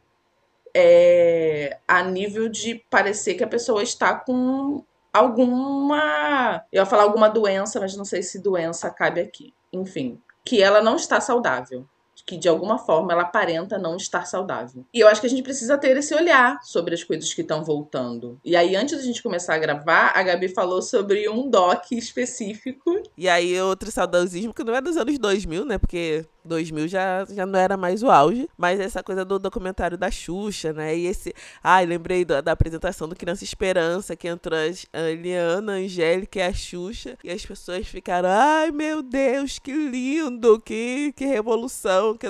é, 0.73 1.79
a 1.87 2.03
nível 2.03 2.49
de 2.49 2.75
parecer 2.89 3.35
que 3.35 3.43
a 3.43 3.47
pessoa 3.47 3.83
está 3.83 4.13
com 4.13 4.83
alguma, 5.13 6.63
eu 6.71 6.81
ia 6.81 6.85
falar 6.85 7.03
alguma 7.03 7.29
doença, 7.29 7.79
mas 7.79 7.95
não 7.95 8.05
sei 8.05 8.21
se 8.21 8.39
doença 8.39 8.89
cabe 8.89 9.21
aqui. 9.21 9.53
Enfim, 9.73 10.21
que 10.45 10.61
ela 10.61 10.81
não 10.81 10.95
está 10.95 11.19
saudável 11.19 11.85
que 12.27 12.37
de 12.37 12.49
alguma 12.49 12.77
forma 12.77 13.13
ela 13.13 13.23
aparenta 13.23 13.77
não 13.77 13.95
estar 13.95 14.27
saudável. 14.27 14.85
E 14.93 14.99
eu 14.99 15.07
acho 15.07 15.21
que 15.21 15.27
a 15.27 15.29
gente 15.29 15.41
precisa 15.41 15.77
ter 15.77 15.95
esse 15.95 16.13
olhar 16.13 16.59
sobre 16.61 16.93
as 16.93 17.03
coisas 17.03 17.33
que 17.33 17.41
estão 17.41 17.63
voltando. 17.63 18.37
E 18.43 18.53
aí, 18.55 18.75
antes 18.75 18.97
da 18.97 19.03
gente 19.03 19.23
começar 19.23 19.55
a 19.55 19.57
gravar, 19.57 20.11
a 20.13 20.21
Gabi 20.21 20.49
falou 20.49 20.81
sobre 20.81 21.29
um 21.29 21.49
doc 21.49 21.89
específico. 21.93 23.01
E 23.17 23.29
aí, 23.29 23.59
outro 23.61 23.89
saudosismo 23.89 24.53
que 24.53 24.63
não 24.63 24.75
é 24.75 24.81
dos 24.81 24.97
anos 24.97 25.17
2000, 25.17 25.63
né? 25.63 25.77
Porque 25.77 26.25
2000 26.47 26.87
já, 26.87 27.25
já 27.25 27.45
não 27.45 27.59
era 27.59 27.77
mais 27.77 28.01
o 28.01 28.09
auge, 28.09 28.49
mas 28.57 28.79
essa 28.79 29.03
coisa 29.03 29.23
do 29.23 29.37
documentário 29.37 29.97
da 29.97 30.09
Xuxa, 30.09 30.73
né? 30.73 30.97
E 30.97 31.05
esse. 31.05 31.33
Ai, 31.63 31.85
lembrei 31.85 32.25
da, 32.25 32.41
da 32.41 32.51
apresentação 32.53 33.07
do 33.07 33.15
Criança 33.15 33.43
Esperança, 33.43 34.15
que 34.15 34.27
entrou 34.27 34.57
a 34.57 34.99
Eliana, 35.01 35.73
a 35.73 35.75
Angélica 35.75 36.39
e 36.39 36.41
a 36.41 36.53
Xuxa, 36.53 37.17
e 37.23 37.29
as 37.29 37.45
pessoas 37.45 37.87
ficaram, 37.87 38.29
ai 38.29 38.71
meu 38.71 39.03
Deus, 39.03 39.59
que 39.59 39.71
lindo, 39.71 40.59
que, 40.61 41.13
que 41.15 41.25
revolução, 41.25 42.17
que. 42.17 42.27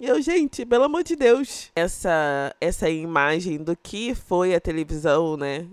E 0.00 0.06
eu, 0.06 0.20
gente, 0.20 0.66
pelo 0.66 0.84
amor 0.84 1.04
de 1.04 1.14
Deus, 1.14 1.70
essa, 1.76 2.54
essa 2.60 2.88
imagem 2.88 3.58
do 3.58 3.76
que 3.76 4.14
foi 4.14 4.54
a 4.54 4.60
televisão, 4.60 5.36
né? 5.36 5.68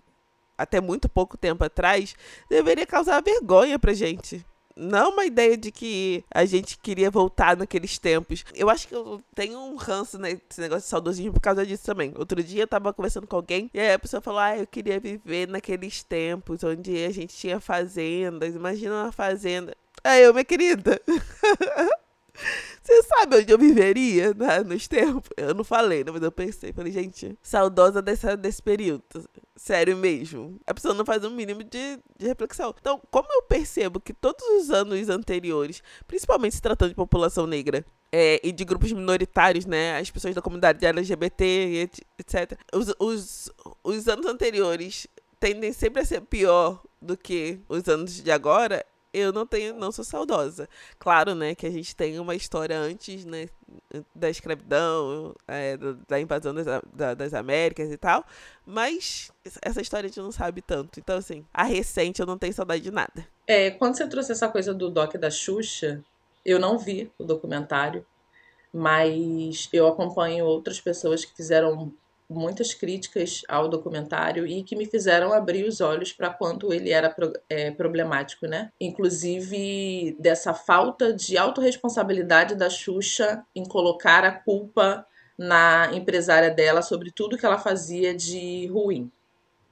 Até 0.58 0.82
muito 0.82 1.08
pouco 1.08 1.38
tempo 1.38 1.64
atrás, 1.64 2.14
deveria 2.50 2.86
causar 2.86 3.22
vergonha 3.24 3.80
pra 3.80 3.94
gente 3.94 4.46
não 4.80 5.12
uma 5.12 5.26
ideia 5.26 5.58
de 5.58 5.72
que 5.72 6.24
a 6.34 6.46
gente 6.46 6.78
queria 6.78 7.12
voltar 7.12 7.58
naqueles 7.58 7.98
tempos. 7.98 8.46
Eu 8.56 8.70
acho 8.70 8.88
que 8.88 8.96
eu 8.96 9.22
tenho 9.36 9.60
um 9.60 9.76
ranço 9.76 10.18
nesse 10.18 10.60
negócio 10.60 10.84
de 10.84 10.90
saudosismo 10.90 11.34
por 11.34 11.42
causa 11.42 11.66
disso 11.66 11.84
também. 11.86 12.14
Outro 12.18 12.42
dia 12.42 12.64
eu 12.64 12.68
tava 12.68 12.94
conversando 12.94 13.28
com 13.28 13.36
alguém 13.36 13.70
e 13.74 13.80
aí 13.80 13.94
a 13.94 14.00
pessoa 14.00 14.22
falou: 14.22 14.40
Ah, 14.40 14.58
eu 14.58 14.66
queria 14.66 15.00
viver 15.00 15.48
naqueles 15.48 16.04
tempos 16.04 16.64
onde 16.64 17.04
a 17.04 17.12
gente 17.12 17.36
tinha 17.36 17.60
fazendas. 17.60 18.56
Imagina 18.56 19.04
uma 19.04 19.12
fazenda. 19.12 19.76
Aí 20.04 20.24
eu, 20.24 20.34
minha 20.34 20.46
querida. 20.46 21.00
Você 22.82 23.04
sabe 23.04 23.38
onde 23.38 23.52
eu 23.52 23.58
viveria 23.58 24.34
né, 24.34 24.62
nos 24.64 24.88
tempos? 24.88 25.30
Eu 25.38 25.54
não 25.54 25.64
falei, 25.64 26.04
né, 26.04 26.12
mas 26.12 26.24
eu 26.24 26.32
pensei. 26.32 26.74
Falei, 26.74 26.92
gente, 26.92 27.38
saudosa 27.42 28.02
dessa, 28.02 28.36
desse 28.36 28.62
período. 28.62 29.04
Sério 29.56 29.96
mesmo. 29.96 30.60
A 30.66 30.74
pessoa 30.74 30.94
não 30.94 31.06
faz 31.06 31.24
um 31.24 31.30
mínimo 31.30 31.64
de, 31.64 32.00
de 32.18 32.28
reflexão. 32.28 32.74
Então, 32.80 33.00
como 33.12 33.28
eu 33.32 33.44
percebo 33.44 34.00
que 34.00 34.14
todos 34.14 34.44
os 34.58 34.72
anos 34.72 35.10
anteriores, 35.10 35.84
principalmente 36.08 36.56
se 36.56 36.62
tratando 36.62 36.90
de 36.90 36.96
população 36.96 37.46
negra, 37.46 37.86
é, 38.12 38.40
e 38.44 38.52
de 38.52 38.66
grupos 38.66 38.92
minoritários, 38.92 39.66
né? 39.66 39.98
As 40.00 40.10
pessoas 40.10 40.34
da 40.34 40.42
comunidade 40.42 40.84
LGBT, 40.86 41.90
etc. 42.18 42.58
Os, 42.74 42.94
os, 43.00 43.52
os 43.84 44.08
anos 44.08 44.26
anteriores 44.26 45.08
tendem 45.40 45.72
sempre 45.72 46.02
a 46.02 46.06
ser 46.06 46.22
pior 46.22 46.82
do 47.02 47.16
que 47.16 47.60
os 47.70 47.88
anos 47.88 48.22
de 48.22 48.32
agora 48.32 48.86
eu 49.14 49.32
não 49.32 49.46
tenho, 49.46 49.74
não 49.76 49.92
sou 49.92 50.04
saudosa. 50.06 50.68
Claro, 50.98 51.34
né, 51.36 51.56
que 51.56 51.66
a 51.66 51.72
gente 51.72 51.96
tem 51.96 52.20
uma 52.20 52.36
história 52.36 52.78
antes, 52.78 53.26
né, 53.26 53.50
da 54.16 54.30
escravidão, 54.30 55.36
é, 55.48 55.78
da 56.08 56.20
invasão 56.20 56.54
das, 56.54 56.66
da, 56.94 57.14
das 57.14 57.34
Américas 57.34 57.92
e 57.92 57.98
tal, 57.98 58.24
mas 58.66 59.32
essa 59.62 59.82
história 59.82 60.08
a 60.08 60.10
gente 60.10 60.20
não 60.20 60.32
sabe 60.32 60.62
tanto. 60.62 61.00
Então, 61.00 61.18
assim, 61.18 61.46
a 61.54 61.64
recente 61.64 62.20
eu 62.20 62.26
não 62.26 62.38
tenho 62.38 62.54
saudade 62.54 62.84
de 62.84 62.92
nada. 62.92 63.28
É, 63.48 63.72
quando 63.72 63.96
você 63.96 64.08
trouxe 64.08 64.32
essa 64.32 64.48
coisa 64.48 64.74
do 64.74 64.90
doc 64.90 65.16
da 65.16 65.32
Xuxa, 65.32 66.04
eu 66.46 66.60
não 66.60 66.78
vi 66.78 67.12
o 67.18 67.24
documentário, 67.24 68.06
mas 68.72 69.68
eu 69.74 69.88
acompanho 69.88 70.46
outras 70.46 70.80
pessoas 70.80 71.26
que 71.26 71.36
fizeram 71.36 71.92
muitas 72.30 72.74
críticas 72.74 73.42
ao 73.48 73.68
documentário 73.68 74.46
e 74.46 74.64
que 74.64 74.76
me 74.76 74.86
fizeram 74.86 75.34
abrir 75.34 75.66
os 75.66 75.82
olhos 75.82 76.14
para 76.14 76.30
quanto 76.30 76.72
ele 76.72 76.92
era 76.92 77.10
pro, 77.10 77.34
é, 77.50 77.72
problemático, 77.72 78.46
né? 78.46 78.72
Inclusive 78.80 80.16
dessa 80.20 80.54
falta 80.54 81.12
de 81.12 81.38
autorresponsabilidade 81.38 82.54
da 82.54 82.70
Xuxa 82.70 83.44
em 83.56 83.66
colocar 83.66 84.24
a 84.24 84.32
culpa 84.32 85.06
na 85.38 85.90
empresária 85.94 86.52
dela 86.52 86.82
sobre 86.82 87.12
tudo 87.12 87.38
que 87.38 87.46
ela 87.46 87.58
fazia 87.58 88.14
de 88.14 88.68
ruim. 88.68 89.12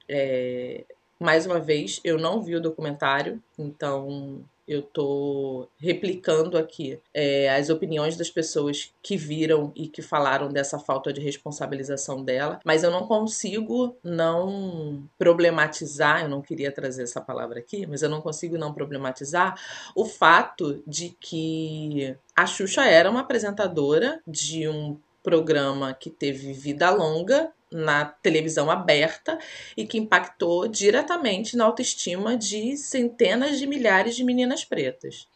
É, 0.09 0.85
mais 1.19 1.45
uma 1.45 1.59
vez, 1.59 1.99
eu 2.03 2.17
não 2.17 2.41
vi 2.41 2.55
o 2.55 2.61
documentário, 2.61 3.41
então 3.57 4.43
eu 4.67 4.81
tô 4.81 5.67
replicando 5.79 6.57
aqui 6.57 6.99
é, 7.13 7.49
as 7.55 7.69
opiniões 7.69 8.17
das 8.17 8.29
pessoas 8.29 8.91
que 9.01 9.15
viram 9.15 9.71
e 9.75 9.87
que 9.87 10.01
falaram 10.01 10.49
dessa 10.49 10.77
falta 10.77 11.13
de 11.13 11.21
responsabilização 11.21 12.23
dela, 12.23 12.59
mas 12.65 12.83
eu 12.83 12.91
não 12.91 13.07
consigo 13.07 13.95
não 14.03 15.07
problematizar, 15.17 16.23
eu 16.23 16.29
não 16.29 16.41
queria 16.41 16.71
trazer 16.71 17.03
essa 17.03 17.21
palavra 17.21 17.59
aqui, 17.59 17.85
mas 17.87 18.01
eu 18.01 18.09
não 18.09 18.21
consigo 18.21 18.57
não 18.57 18.73
problematizar 18.73 19.59
o 19.95 20.05
fato 20.05 20.83
de 20.85 21.15
que 21.19 22.15
a 22.35 22.45
Xuxa 22.45 22.85
era 22.85 23.09
uma 23.09 23.21
apresentadora 23.21 24.19
de 24.27 24.67
um 24.67 24.97
programa 25.23 25.93
que 25.93 26.09
teve 26.09 26.53
vida 26.53 26.89
longa 26.89 27.51
na 27.71 28.05
televisão 28.05 28.71
aberta 28.71 29.37
e 29.75 29.85
que 29.85 29.97
impactou 29.97 30.67
diretamente 30.67 31.57
na 31.57 31.65
autoestima 31.65 32.37
de 32.37 32.77
centenas 32.77 33.59
de 33.59 33.67
milhares 33.67 34.15
de 34.15 34.23
meninas 34.23 34.63
pretas. 34.63 35.27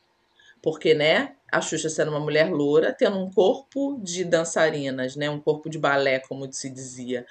Porque, 0.61 0.93
né, 0.93 1.35
a 1.51 1.59
Xuxa 1.59 1.89
sendo 1.89 2.11
uma 2.11 2.19
mulher 2.19 2.51
loura, 2.51 2.93
tendo 2.93 3.17
um 3.17 3.31
corpo 3.31 3.99
de 4.01 4.23
dançarinas, 4.23 5.15
né, 5.15 5.29
um 5.29 5.39
corpo 5.39 5.69
de 5.69 5.77
balé, 5.77 6.19
como 6.19 6.51
se 6.51 6.69
dizia, 6.69 7.25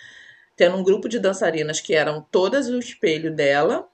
tendo 0.56 0.76
um 0.76 0.82
grupo 0.82 1.08
de 1.08 1.18
dançarinas 1.18 1.80
que 1.80 1.94
eram 1.94 2.26
todas 2.30 2.68
o 2.68 2.78
espelho 2.78 3.34
dela 3.34 3.88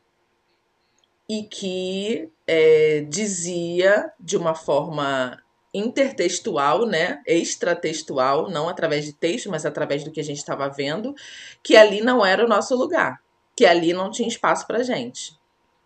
e 1.29 1.43
que 1.45 2.31
é, 2.47 3.01
dizia 3.09 4.13
de 4.19 4.37
uma 4.37 4.55
forma 4.55 5.41
intertextual, 5.73 6.87
né, 6.87 7.21
extratextual, 7.27 8.51
não 8.51 8.69
através 8.69 9.05
de 9.05 9.13
texto, 9.13 9.51
mas 9.51 9.67
através 9.67 10.05
do 10.05 10.11
que 10.11 10.21
a 10.21 10.25
gente 10.25 10.39
estava 10.39 10.69
vendo, 10.69 11.15
que 11.63 11.77
ali 11.77 12.01
não 12.01 12.25
era 12.25 12.45
o 12.45 12.49
nosso 12.49 12.75
lugar, 12.75 13.21
que 13.55 13.67
ali 13.67 13.93
não 13.93 14.11
tinha 14.11 14.29
espaço 14.29 14.67
para 14.67 14.83
gente, 14.83 15.39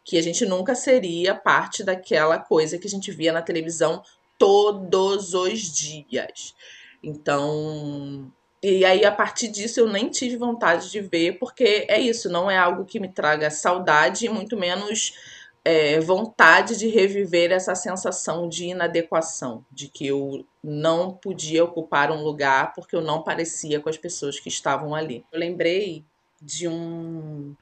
que 0.05 0.17
a 0.17 0.23
gente 0.23 0.47
nunca 0.47 0.75
seria 0.75 1.35
parte 1.35 1.83
daquela 1.83 2.39
coisa 2.39 2.79
que 2.79 2.87
a 2.87 2.91
gente 2.91 3.11
via 3.11 3.33
na 3.33 3.43
televisão 3.43 4.03
todos 4.39 5.35
os 5.35 5.61
dias. 5.61 6.55
Então, 7.03 8.31
e 8.63 8.85
aí 8.85 9.05
a 9.05 9.13
partir 9.13 9.49
disso 9.49 9.81
eu 9.81 9.89
nem 9.89 10.09
tive 10.09 10.37
vontade 10.37 10.91
de 10.91 11.01
ver, 11.01 11.39
porque 11.39 11.87
é 11.89 11.99
isso, 11.99 12.29
não 12.29 12.51
é 12.51 12.57
algo 12.57 12.85
que 12.85 13.01
me 13.01 13.09
traga 13.09 13.51
saudade, 13.51 14.29
muito 14.29 14.57
menos 14.57 15.15
é, 15.65 16.01
vontade 16.01 16.77
de 16.77 16.89
reviver 16.89 17.53
essa 17.53 17.75
sensação 17.75 18.49
de 18.49 18.67
inadequação, 18.67 19.65
de 19.71 19.89
que 19.89 20.07
eu 20.07 20.47
não 20.63 21.13
podia 21.13 21.65
ocupar 21.65 22.11
um 22.11 22.23
lugar 22.23 22.73
porque 22.75 22.97
eu 22.97 23.01
não 23.01 23.23
parecia 23.23 23.81
com 23.81 23.89
as 23.89 23.99
pessoas 23.99 24.41
que 24.41 24.49
estavam 24.49 24.95
ali. 24.95 25.25
Eu 25.33 25.39
lembrei 25.39 26.05
de 26.41 26.67
um 26.67 27.55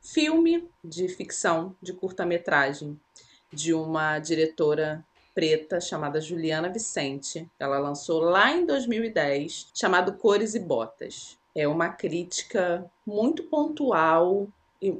filme 0.00 0.68
de 0.82 1.08
ficção, 1.08 1.76
de 1.80 1.92
curta-metragem, 1.92 2.98
de 3.52 3.74
uma 3.74 4.18
diretora 4.18 5.04
preta 5.34 5.80
chamada 5.80 6.20
Juliana 6.20 6.68
Vicente. 6.68 7.48
Ela 7.58 7.78
lançou 7.78 8.20
lá 8.20 8.52
em 8.52 8.64
2010, 8.64 9.68
chamado 9.74 10.14
Cores 10.14 10.54
e 10.54 10.60
Botas. 10.60 11.38
É 11.54 11.68
uma 11.68 11.90
crítica 11.90 12.90
muito 13.06 13.44
pontual 13.44 14.48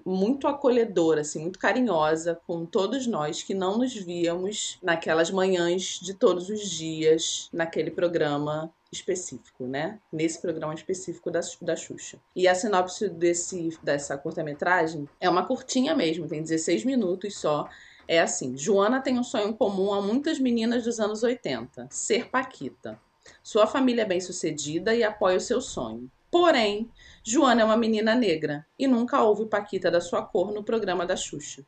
muito 0.05 0.47
acolhedora, 0.47 1.23
assim, 1.23 1.41
muito 1.41 1.59
carinhosa 1.59 2.41
com 2.47 2.65
todos 2.65 3.07
nós 3.07 3.43
que 3.43 3.55
não 3.55 3.79
nos 3.79 3.95
víamos 3.95 4.79
naquelas 4.83 5.31
manhãs 5.31 5.99
de 6.01 6.15
todos 6.15 6.49
os 6.49 6.71
dias 6.71 7.49
naquele 7.53 7.91
programa 7.91 8.73
específico, 8.93 9.67
né? 9.67 9.99
Nesse 10.12 10.41
programa 10.41 10.75
específico 10.75 11.31
da, 11.31 11.41
da 11.62 11.75
Xuxa. 11.75 12.19
E 12.37 12.47
a 12.47 12.55
sinopse 12.55 13.09
desse, 13.09 13.77
dessa 13.83 14.17
curta-metragem 14.19 15.09
é 15.19 15.29
uma 15.29 15.47
curtinha 15.47 15.97
mesmo, 15.97 16.29
tem 16.29 16.43
16 16.43 16.85
minutos 16.85 17.39
só. 17.39 17.69
É 18.07 18.21
assim: 18.21 18.57
Joana 18.57 19.01
tem 19.01 19.19
um 19.19 19.25
sonho 19.25 19.55
comum 19.55 19.93
a 19.95 20.03
muitas 20.03 20.39
meninas 20.39 20.85
dos 20.85 21.01
anos 21.01 21.23
80, 21.23 21.89
ser 21.91 22.29
Paquita. 22.29 23.01
Sua 23.43 23.67
família 23.67 24.03
é 24.03 24.07
bem-sucedida 24.07 24.95
e 24.95 25.03
apoia 25.03 25.39
o 25.39 25.41
seu 25.41 25.61
sonho. 25.61 26.11
Porém, 26.33 26.91
Joana 27.23 27.61
é 27.61 27.65
uma 27.67 27.77
menina 27.77 28.15
negra 28.15 28.67
e 28.79 28.87
nunca 28.87 29.23
houve 29.23 29.45
Paquita 29.45 29.91
da 29.91 30.01
sua 30.01 30.23
cor 30.23 30.51
no 30.51 30.65
programa 30.65 31.05
da 31.05 31.15
Xuxa. 31.15 31.62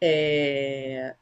É... 0.00 1.14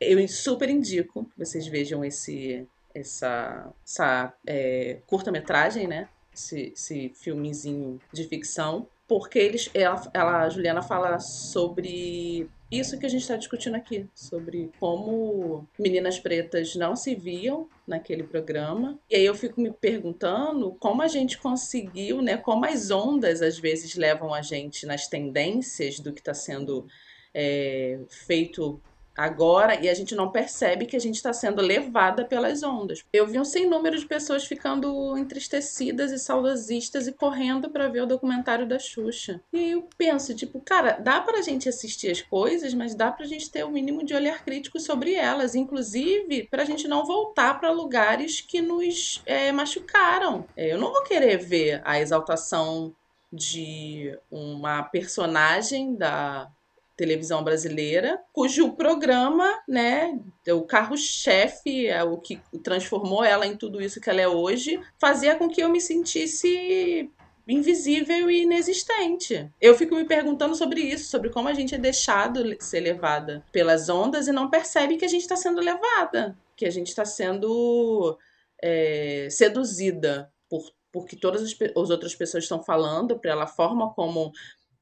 Eu 0.00 0.26
super 0.26 0.70
indico 0.70 1.26
que 1.26 1.38
vocês 1.38 1.66
vejam 1.66 2.02
esse, 2.02 2.66
essa, 2.94 3.70
essa 3.84 4.32
é, 4.46 5.00
curta-metragem, 5.06 5.86
né? 5.86 6.08
Esse, 6.34 6.72
esse 6.74 7.10
filmezinho 7.10 8.00
de 8.10 8.24
ficção, 8.24 8.88
porque 9.06 9.38
eles, 9.38 9.70
ela, 9.74 10.10
ela, 10.14 10.42
a 10.44 10.48
Juliana 10.48 10.80
fala 10.82 11.18
sobre 11.20 12.48
isso 12.70 12.98
que 12.98 13.04
a 13.04 13.08
gente 13.08 13.20
está 13.20 13.36
discutindo 13.36 13.76
aqui, 13.76 14.08
sobre 14.14 14.72
como 14.80 15.68
meninas 15.78 16.18
pretas 16.18 16.74
não 16.74 16.96
se 16.96 17.14
viam 17.14 17.68
naquele 17.86 18.22
programa. 18.22 18.98
E 19.10 19.16
aí 19.16 19.24
eu 19.24 19.34
fico 19.34 19.60
me 19.60 19.70
perguntando 19.70 20.74
como 20.80 21.02
a 21.02 21.08
gente 21.08 21.38
conseguiu, 21.38 22.22
né? 22.22 22.36
Como 22.36 22.64
as 22.64 22.90
ondas 22.90 23.42
às 23.42 23.58
vezes 23.58 23.94
levam 23.94 24.32
a 24.32 24.42
gente 24.42 24.86
nas 24.86 25.06
tendências 25.06 26.00
do 26.00 26.12
que 26.12 26.20
está 26.20 26.34
sendo 26.34 26.86
é, 27.34 28.00
feito 28.08 28.80
agora 29.16 29.78
e 29.80 29.88
a 29.88 29.94
gente 29.94 30.14
não 30.14 30.30
percebe 30.30 30.86
que 30.86 30.96
a 30.96 31.00
gente 31.00 31.16
está 31.16 31.32
sendo 31.32 31.62
levada 31.62 32.24
pelas 32.24 32.62
ondas. 32.62 33.04
Eu 33.12 33.26
vi 33.26 33.38
um 33.38 33.44
sem 33.44 33.68
número 33.68 33.98
de 33.98 34.06
pessoas 34.06 34.44
ficando 34.44 35.16
entristecidas 35.16 36.12
e 36.12 36.18
saudosistas 36.18 37.06
e 37.06 37.12
correndo 37.12 37.70
para 37.70 37.88
ver 37.88 38.02
o 38.02 38.06
documentário 38.06 38.66
da 38.66 38.78
Xuxa. 38.78 39.40
E 39.52 39.70
eu 39.70 39.88
penso, 39.96 40.34
tipo, 40.34 40.60
cara, 40.60 40.98
dá 40.98 41.20
pra 41.20 41.42
gente 41.42 41.68
assistir 41.68 42.10
as 42.10 42.22
coisas, 42.22 42.74
mas 42.74 42.94
dá 42.94 43.10
pra 43.10 43.26
gente 43.26 43.50
ter 43.50 43.64
o 43.64 43.68
um 43.68 43.72
mínimo 43.72 44.04
de 44.04 44.14
olhar 44.14 44.44
crítico 44.44 44.80
sobre 44.80 45.14
elas, 45.14 45.54
inclusive 45.54 46.48
pra 46.50 46.64
gente 46.64 46.88
não 46.88 47.06
voltar 47.06 47.58
para 47.58 47.70
lugares 47.70 48.40
que 48.40 48.60
nos 48.60 49.22
é, 49.26 49.52
machucaram. 49.52 50.44
É, 50.56 50.72
eu 50.72 50.78
não 50.78 50.92
vou 50.92 51.02
querer 51.02 51.38
ver 51.38 51.80
a 51.84 52.00
exaltação 52.00 52.94
de 53.32 54.16
uma 54.30 54.82
personagem 54.82 55.94
da 55.94 56.48
televisão 56.96 57.42
brasileira, 57.42 58.20
cujo 58.32 58.72
programa, 58.72 59.62
né, 59.68 60.18
o 60.48 60.62
carro-chefe, 60.62 61.86
é 61.86 62.02
o 62.02 62.18
que 62.18 62.40
transformou 62.62 63.24
ela 63.24 63.46
em 63.46 63.56
tudo 63.56 63.80
isso 63.80 64.00
que 64.00 64.08
ela 64.08 64.20
é 64.20 64.28
hoje, 64.28 64.80
fazia 64.98 65.34
com 65.36 65.48
que 65.48 65.60
eu 65.60 65.68
me 65.68 65.80
sentisse 65.80 67.10
invisível 67.46 68.30
e 68.30 68.42
inexistente. 68.42 69.50
Eu 69.60 69.76
fico 69.76 69.94
me 69.94 70.04
perguntando 70.04 70.54
sobre 70.54 70.80
isso, 70.80 71.10
sobre 71.10 71.30
como 71.30 71.48
a 71.48 71.52
gente 71.52 71.74
é 71.74 71.78
deixado 71.78 72.42
ser 72.62 72.80
levada 72.80 73.44
pelas 73.52 73.88
ondas 73.88 74.26
e 74.26 74.32
não 74.32 74.48
percebe 74.48 74.96
que 74.96 75.04
a 75.04 75.08
gente 75.08 75.22
está 75.22 75.36
sendo 75.36 75.60
levada, 75.60 76.36
que 76.56 76.64
a 76.64 76.70
gente 76.70 76.88
está 76.88 77.04
sendo 77.04 78.18
é, 78.62 79.28
seduzida 79.30 80.32
por 80.48 80.72
porque 80.94 81.16
todas 81.16 81.42
as, 81.42 81.52
as 81.52 81.90
outras 81.90 82.14
pessoas 82.14 82.44
estão 82.44 82.62
falando, 82.62 83.18
pela 83.18 83.48
forma 83.48 83.92
como 83.94 84.30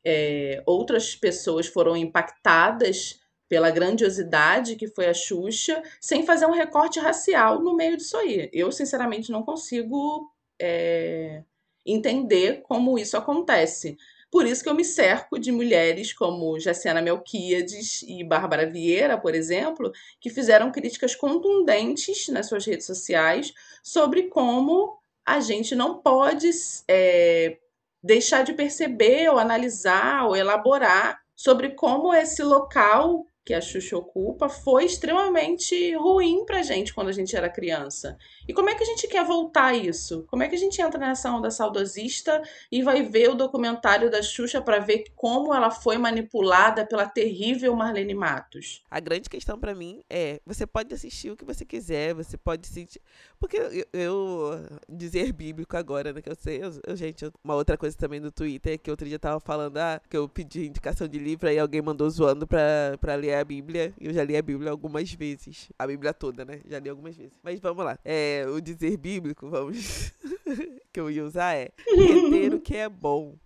é, 0.05 0.63
outras 0.67 1.15
pessoas 1.15 1.67
foram 1.67 1.97
impactadas 1.97 3.21
pela 3.49 3.71
grandiosidade 3.71 4.77
que 4.77 4.89
foi 4.89 5.07
a 5.07 5.15
Xuxa, 5.15 5.83
sem 6.01 6.25
fazer 6.25 6.47
um 6.47 6.53
recorte 6.53 6.99
racial 6.99 7.61
no 7.61 7.77
meio 7.77 7.97
disso 7.99 8.17
aí. 8.17 8.49
Eu, 8.53 8.73
sinceramente, 8.73 9.31
não 9.31 9.43
consigo 9.43 10.31
é, 10.59 11.43
entender 11.85 12.63
como 12.63 12.99
isso 12.99 13.17
acontece. 13.17 13.97
Por 14.31 14.47
isso 14.47 14.63
que 14.63 14.71
eu 14.71 14.75
me 14.75 14.87
cerco 14.87 15.39
de 15.39 15.53
mulheres 15.53 16.15
como 16.15 16.59
Jaciana 16.59 17.03
Melquiades 17.03 18.01
e 18.09 18.25
Bárbara 18.25 18.65
Vieira, 18.65 19.19
por 19.19 19.35
exemplo, 19.35 19.93
que 20.19 20.31
fizeram 20.31 20.73
críticas 20.73 21.15
contundentes 21.15 22.29
nas 22.29 22.47
suas 22.47 22.65
redes 22.65 22.87
sociais 22.87 23.53
sobre 23.83 24.29
como 24.29 24.97
a 25.27 25.41
gente 25.41 25.75
não 25.75 25.99
pode 25.99 26.51
é, 26.89 27.59
deixar 28.03 28.43
de 28.43 28.53
perceber 28.53 29.29
ou 29.29 29.39
analisar 29.39 30.27
ou 30.27 30.37
elaborar 30.37 31.21
sobre 31.35 31.71
como 31.71 32.15
esse 32.15 32.43
local 32.43 33.25
que 33.45 33.53
a 33.53 33.61
Xuxa 33.61 33.97
ocupa 33.97 34.49
foi 34.49 34.85
extremamente 34.85 35.95
ruim 35.97 36.45
pra 36.45 36.63
gente 36.63 36.95
quando 36.95 37.09
a 37.09 37.13
gente 37.13 37.35
era 37.35 37.51
criança. 37.51 38.17
E 38.47 38.53
como 38.53 38.71
é 38.71 38.75
que 38.75 38.83
a 38.83 38.87
gente 38.87 39.09
quer 39.09 39.25
voltar 39.25 39.75
isso? 39.75 40.25
Como 40.29 40.43
é 40.43 40.49
que 40.49 40.55
a 40.55 40.59
gente 40.59 40.81
entra 40.81 40.99
nessa 40.99 41.31
onda 41.31 41.51
saudosista 41.51 42.41
e 42.71 42.83
vai 42.83 43.03
ver 43.03 43.31
o 43.31 43.35
documentário 43.35 44.11
da 44.11 44.23
Xuxa 44.23 44.61
para 44.61 44.79
ver 44.79 45.05
como 45.17 45.53
ela 45.53 45.71
foi 45.71 45.99
manipulada 45.99 46.87
pela 46.87 47.07
terrível 47.07 47.75
Marlene 47.75 48.15
Matos? 48.15 48.83
A 48.91 49.01
grande 49.01 49.29
questão 49.29 49.59
para 49.59 49.75
mim 49.75 50.03
é: 50.09 50.41
você 50.47 50.67
pode 50.67 50.95
assistir 50.95 51.31
o 51.31 51.37
que 51.37 51.45
você 51.45 51.65
quiser, 51.65 52.15
você 52.15 52.37
pode 52.37 52.67
sentir. 52.67 53.01
Porque 53.41 53.57
eu, 53.57 53.87
eu 53.93 54.69
dizer 54.89 55.33
bíblico 55.33 55.77
agora, 55.77 56.13
né? 56.13 56.23
Que 56.23 56.31
eu 56.31 56.37
sei, 56.37 56.63
eu, 56.63 56.71
eu, 56.87 56.97
gente, 56.97 57.29
uma 57.43 57.55
outra 57.55 57.77
coisa 57.77 57.97
também 57.97 58.21
no 58.21 58.31
Twitter 58.31 58.79
que 58.79 58.91
outro 58.91 59.09
dia 59.09 59.19
tava 59.19 59.41
falando, 59.41 59.79
ah, 59.79 60.01
que 60.09 60.17
eu 60.17 60.29
pedi 60.29 60.67
indicação 60.67 61.09
de 61.09 61.19
livro 61.19 61.49
aí 61.49 61.59
alguém 61.59 61.83
mandou 61.83 62.09
zoando 62.09 62.47
pra, 62.47 62.97
pra 63.01 63.15
ler 63.15 63.32
a 63.35 63.45
Bíblia. 63.45 63.95
Eu 64.01 64.13
já 64.13 64.25
li 64.25 64.37
a 64.37 64.43
Bíblia 64.43 64.71
algumas 64.71 65.13
vezes. 65.13 65.71
A 65.79 65.87
Bíblia 65.87 66.15
toda, 66.15 66.45
né? 66.45 66.61
Já 66.67 66.79
li 66.79 66.89
algumas 66.89 67.17
vezes. 67.17 67.39
Mas 67.43 67.61
vamos 67.61 67.85
lá. 67.85 67.99
É 68.05 68.23
é, 68.33 68.47
o 68.47 68.61
dizer 68.61 68.97
bíblico, 68.97 69.49
vamos, 69.49 70.13
que 70.93 71.01
eu 71.01 71.11
ia 71.11 71.25
usar 71.25 71.55
é 71.55 71.71
reter 71.87 72.55
o 72.55 72.61
que 72.61 72.77
é 72.77 72.89
bom, 72.89 73.37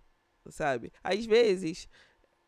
sabe? 0.49 0.91
Às 1.03 1.25
vezes, 1.25 1.89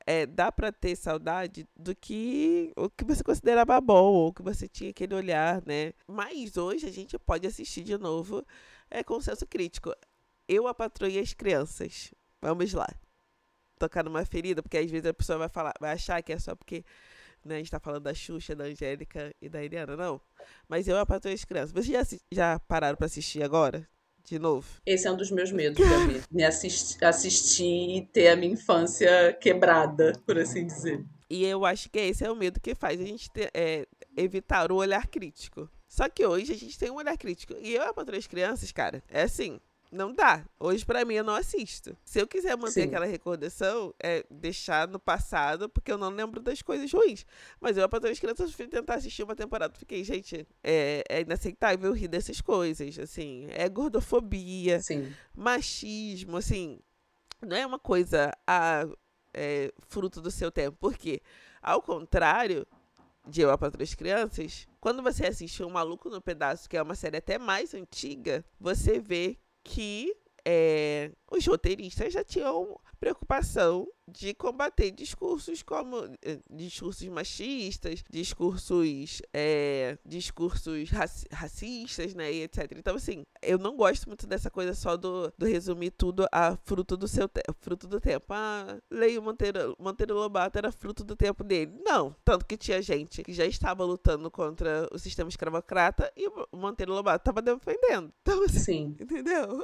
é, 0.05 0.25
dá 0.25 0.51
para 0.51 0.71
ter 0.71 0.95
saudade 0.95 1.67
do 1.75 1.95
que 1.95 2.71
o 2.75 2.89
que 2.89 3.03
você 3.03 3.23
considerava 3.23 3.79
bom, 3.81 4.13
ou 4.13 4.33
que 4.33 4.41
você 4.41 4.67
tinha 4.67 4.91
aquele 4.91 5.15
olhar, 5.15 5.61
né? 5.65 5.93
Mas 6.07 6.55
hoje 6.55 6.85
a 6.85 6.91
gente 6.91 7.17
pode 7.17 7.47
assistir 7.47 7.83
de 7.83 7.97
novo 7.97 8.45
é, 8.89 9.03
com 9.03 9.19
senso 9.19 9.47
crítico. 9.47 9.93
Eu 10.47 10.67
apatroei 10.67 11.19
as 11.19 11.33
crianças. 11.33 12.13
Vamos 12.41 12.73
lá. 12.73 12.87
Tocar 13.77 14.03
numa 14.03 14.25
ferida, 14.25 14.61
porque 14.61 14.77
às 14.77 14.89
vezes 14.89 15.05
a 15.05 15.13
pessoa 15.13 15.39
vai 15.39 15.49
falar, 15.49 15.73
vai 15.79 15.93
achar 15.93 16.21
que 16.21 16.33
é 16.33 16.39
só 16.39 16.55
porque 16.55 16.83
né? 17.49 17.55
A 17.55 17.57
gente 17.57 17.71
tá 17.71 17.79
falando 17.79 18.03
da 18.03 18.13
Xuxa, 18.13 18.55
da 18.55 18.65
Angélica 18.65 19.33
e 19.41 19.49
da 19.49 19.63
Iriana, 19.63 19.97
não. 19.97 20.21
Mas 20.67 20.87
eu 20.87 20.97
apatrei 20.97 21.33
as 21.33 21.43
crianças. 21.43 21.71
Vocês 21.71 21.87
já, 21.87 22.17
já 22.31 22.59
pararam 22.59 22.95
para 22.95 23.07
assistir 23.07 23.43
agora? 23.43 23.87
De 24.23 24.37
novo? 24.37 24.67
Esse 24.85 25.07
é 25.07 25.11
um 25.11 25.17
dos 25.17 25.31
meus 25.31 25.51
medos, 25.51 25.79
Gabi. 25.79 26.21
Me 26.31 26.43
assistir, 26.43 27.03
assistir 27.03 27.97
e 27.97 28.05
ter 28.05 28.27
a 28.27 28.35
minha 28.35 28.53
infância 28.53 29.33
quebrada, 29.33 30.13
por 30.25 30.37
assim 30.37 30.67
dizer. 30.67 31.03
E 31.29 31.43
eu 31.43 31.65
acho 31.65 31.89
que 31.89 31.99
esse 31.99 32.23
é 32.23 32.31
o 32.31 32.35
medo 32.35 32.59
que 32.59 32.75
faz 32.75 33.01
a 33.01 33.05
gente 33.05 33.29
ter, 33.31 33.49
é, 33.53 33.87
evitar 34.15 34.71
o 34.71 34.75
olhar 34.75 35.07
crítico. 35.07 35.69
Só 35.87 36.07
que 36.07 36.25
hoje 36.25 36.53
a 36.53 36.55
gente 36.55 36.77
tem 36.77 36.91
um 36.91 36.95
olhar 36.95 37.17
crítico. 37.17 37.55
E 37.59 37.73
eu 37.73 37.83
apatrei 37.83 38.19
as 38.19 38.27
crianças, 38.27 38.71
cara, 38.71 39.03
é 39.09 39.23
assim. 39.23 39.59
Não 39.91 40.13
dá. 40.13 40.45
Hoje, 40.59 40.85
para 40.85 41.03
mim, 41.03 41.15
eu 41.15 41.23
não 41.23 41.33
assisto. 41.33 41.97
Se 42.05 42.21
eu 42.21 42.27
quiser 42.27 42.55
manter 42.55 42.73
Sim. 42.73 42.83
aquela 42.83 43.05
recordação, 43.05 43.93
é 43.99 44.23
deixar 44.29 44.87
no 44.87 44.99
passado, 44.99 45.67
porque 45.67 45.91
eu 45.91 45.97
não 45.97 46.09
lembro 46.09 46.39
das 46.39 46.61
coisas 46.61 46.91
ruins. 46.91 47.25
Mas 47.59 47.75
eu, 47.75 47.89
para 47.89 48.09
as 48.09 48.19
crianças, 48.19 48.53
fui 48.53 48.67
tentar 48.67 48.95
assistir 48.95 49.23
uma 49.23 49.35
temporada. 49.35 49.73
Fiquei, 49.75 50.03
gente, 50.03 50.47
é, 50.63 51.03
é 51.09 51.21
inaceitável 51.21 51.91
rir 51.91 52.07
dessas 52.07 52.39
coisas. 52.39 52.99
Assim, 52.99 53.47
é 53.49 53.67
gordofobia, 53.67 54.79
Sim. 54.79 55.11
machismo, 55.35 56.37
assim. 56.37 56.79
Não 57.41 57.57
é 57.57 57.65
uma 57.65 57.79
coisa 57.79 58.31
a, 58.45 58.87
é, 59.33 59.73
fruto 59.87 60.21
do 60.21 60.29
seu 60.29 60.51
tempo. 60.51 60.77
Porque, 60.79 61.19
ao 61.63 61.81
contrário 61.81 62.67
de 63.27 63.41
Eu, 63.41 63.49
a 63.49 63.57
Patroa 63.57 63.79
das 63.79 63.95
Crianças, 63.95 64.67
quando 64.79 65.01
você 65.01 65.25
assiste 65.25 65.63
Um 65.63 65.69
Maluco 65.71 66.09
no 66.09 66.21
Pedaço, 66.21 66.69
que 66.69 66.77
é 66.77 66.81
uma 66.81 66.95
série 66.95 67.17
até 67.17 67.39
mais 67.39 67.73
antiga, 67.73 68.45
você 68.59 68.99
vê 68.99 69.37
que 69.63 70.15
é, 70.45 71.11
os 71.31 71.45
roteiristas 71.45 72.13
já 72.13 72.23
tinham 72.23 72.79
preocupação 72.99 73.87
de 74.09 74.33
combater 74.33 74.91
discursos 74.91 75.61
como 75.61 75.97
eh, 76.23 76.39
discursos 76.49 77.07
machistas, 77.07 78.03
discursos 78.09 79.21
é, 79.33 79.97
discursos 80.05 80.89
racistas, 81.31 82.13
né, 82.13 82.31
e 82.31 82.43
etc. 82.43 82.73
Então 82.75 82.95
assim, 82.95 83.23
eu 83.41 83.57
não 83.57 83.75
gosto 83.75 84.07
muito 84.07 84.25
dessa 84.27 84.49
coisa 84.49 84.73
só 84.73 84.97
do, 84.97 85.31
do 85.37 85.45
resumir 85.45 85.91
tudo 85.91 86.25
a 86.31 86.57
fruto 86.63 86.97
do 86.97 87.07
seu 87.07 87.29
fruto 87.59 87.87
do 87.87 87.99
tempo. 87.99 88.25
Ah, 88.29 88.79
Leio 88.91 89.21
Monteiro, 89.21 89.75
Monteiro 89.79 90.15
Lobato 90.15 90.57
era 90.57 90.71
fruto 90.71 91.03
do 91.03 91.15
tempo 91.15 91.43
dele. 91.43 91.71
Não, 91.85 92.15
tanto 92.25 92.45
que 92.45 92.57
tinha 92.57 92.81
gente 92.81 93.23
que 93.23 93.33
já 93.33 93.45
estava 93.45 93.83
lutando 93.83 94.29
contra 94.31 94.87
o 94.91 94.97
sistema 94.97 95.29
escravocrata 95.29 96.11
e 96.15 96.27
o 96.27 96.57
Monteiro 96.57 96.93
Lobato 96.93 97.21
estava 97.21 97.41
defendendo. 97.41 98.11
Então 98.21 98.43
assim, 98.43 98.59
Sim. 98.59 98.97
entendeu? 98.99 99.63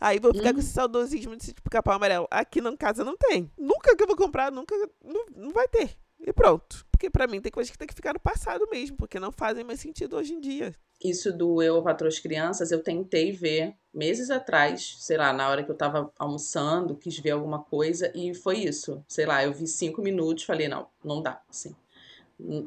Aí 0.00 0.18
vou 0.18 0.32
ficar 0.32 0.50
hum. 0.50 0.54
com 0.54 0.60
esse 0.60 0.72
saudosismo 0.72 1.36
de 1.36 1.48
tipo 1.48 1.68
capão 1.70 1.94
amarelo. 1.94 2.26
Aqui 2.30 2.60
na 2.60 2.74
casa 2.76 3.04
não 3.04 3.16
tem. 3.16 3.50
Nunca 3.58 3.94
que 3.94 4.02
eu 4.02 4.06
vou 4.06 4.16
comprar, 4.16 4.50
nunca. 4.50 4.74
Não, 5.04 5.26
não 5.36 5.50
vai 5.50 5.68
ter. 5.68 5.90
E 6.18 6.32
pronto. 6.32 6.86
Porque 6.90 7.10
para 7.10 7.26
mim 7.26 7.40
tem 7.40 7.52
coisas 7.52 7.70
que 7.70 7.78
tem 7.78 7.86
que 7.86 7.94
ficar 7.94 8.14
no 8.14 8.20
passado 8.20 8.66
mesmo, 8.70 8.96
porque 8.96 9.20
não 9.20 9.30
fazem 9.30 9.62
mais 9.62 9.80
sentido 9.80 10.16
hoje 10.16 10.32
em 10.32 10.40
dia. 10.40 10.74
Isso 11.02 11.32
do 11.32 11.62
Eu 11.62 11.82
Patroa 11.82 12.08
as 12.08 12.18
Crianças, 12.18 12.70
eu 12.70 12.82
tentei 12.82 13.32
ver 13.32 13.74
meses 13.92 14.30
atrás, 14.30 14.96
sei 15.00 15.16
lá, 15.16 15.32
na 15.32 15.48
hora 15.48 15.64
que 15.64 15.70
eu 15.70 15.74
tava 15.74 16.12
almoçando, 16.18 16.94
quis 16.94 17.18
ver 17.18 17.30
alguma 17.30 17.58
coisa, 17.62 18.12
e 18.14 18.34
foi 18.34 18.58
isso. 18.58 19.02
Sei 19.08 19.24
lá, 19.24 19.42
eu 19.42 19.52
vi 19.52 19.66
cinco 19.66 20.02
minutos, 20.02 20.44
falei, 20.44 20.68
não, 20.68 20.86
não 21.02 21.22
dá, 21.22 21.40
assim 21.48 21.74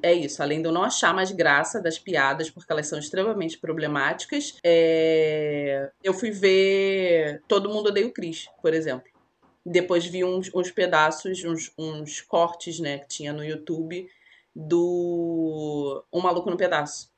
é 0.02 0.14
isso, 0.14 0.42
além 0.42 0.62
de 0.62 0.68
eu 0.68 0.72
não 0.72 0.84
achar 0.84 1.14
mais 1.14 1.32
graça 1.32 1.82
das 1.82 1.98
piadas, 1.98 2.50
porque 2.50 2.72
elas 2.72 2.88
são 2.88 3.00
extremamente 3.00 3.58
problemáticas, 3.58 4.58
é... 4.64 5.90
eu 6.04 6.14
fui 6.14 6.32
ver 6.32 7.42
Todo 7.48 7.70
Mundo 7.70 7.88
Odeia 7.88 8.08
o 8.08 8.12
Chris, 8.12 8.48
por 8.62 8.74
exemplo. 8.74 9.12
Depois 9.66 10.06
vi 10.06 10.24
uns, 10.24 10.52
uns 10.54 10.72
pedaços, 10.72 11.44
uns, 11.44 11.72
uns 11.78 12.22
cortes, 12.22 12.80
né, 12.80 13.00
que 13.00 13.08
tinha 13.08 13.32
no 13.32 13.44
YouTube 13.44 14.10
do 14.56 16.04
Um 16.12 16.22
Maluco 16.22 16.50
no 16.50 16.58
Pedaço. 16.58 17.12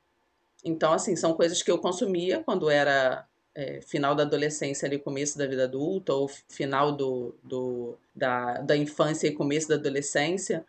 Então, 0.63 0.93
assim, 0.93 1.15
são 1.15 1.33
coisas 1.33 1.61
que 1.61 1.69
eu 1.69 1.77
consumia 1.77 2.41
quando 2.43 2.69
era 2.69 3.25
é, 3.53 3.81
final 3.81 4.15
da 4.15 4.23
adolescência 4.23 4.87
ali, 4.87 4.99
começo 4.99 5.37
da 5.37 5.47
vida 5.47 5.63
adulta, 5.63 6.13
ou 6.13 6.27
final 6.27 6.91
do, 6.91 7.35
do, 7.43 7.97
da, 8.15 8.59
da 8.61 8.75
infância 8.75 9.27
e 9.27 9.31
começo 9.31 9.67
da 9.67 9.75
adolescência 9.75 10.65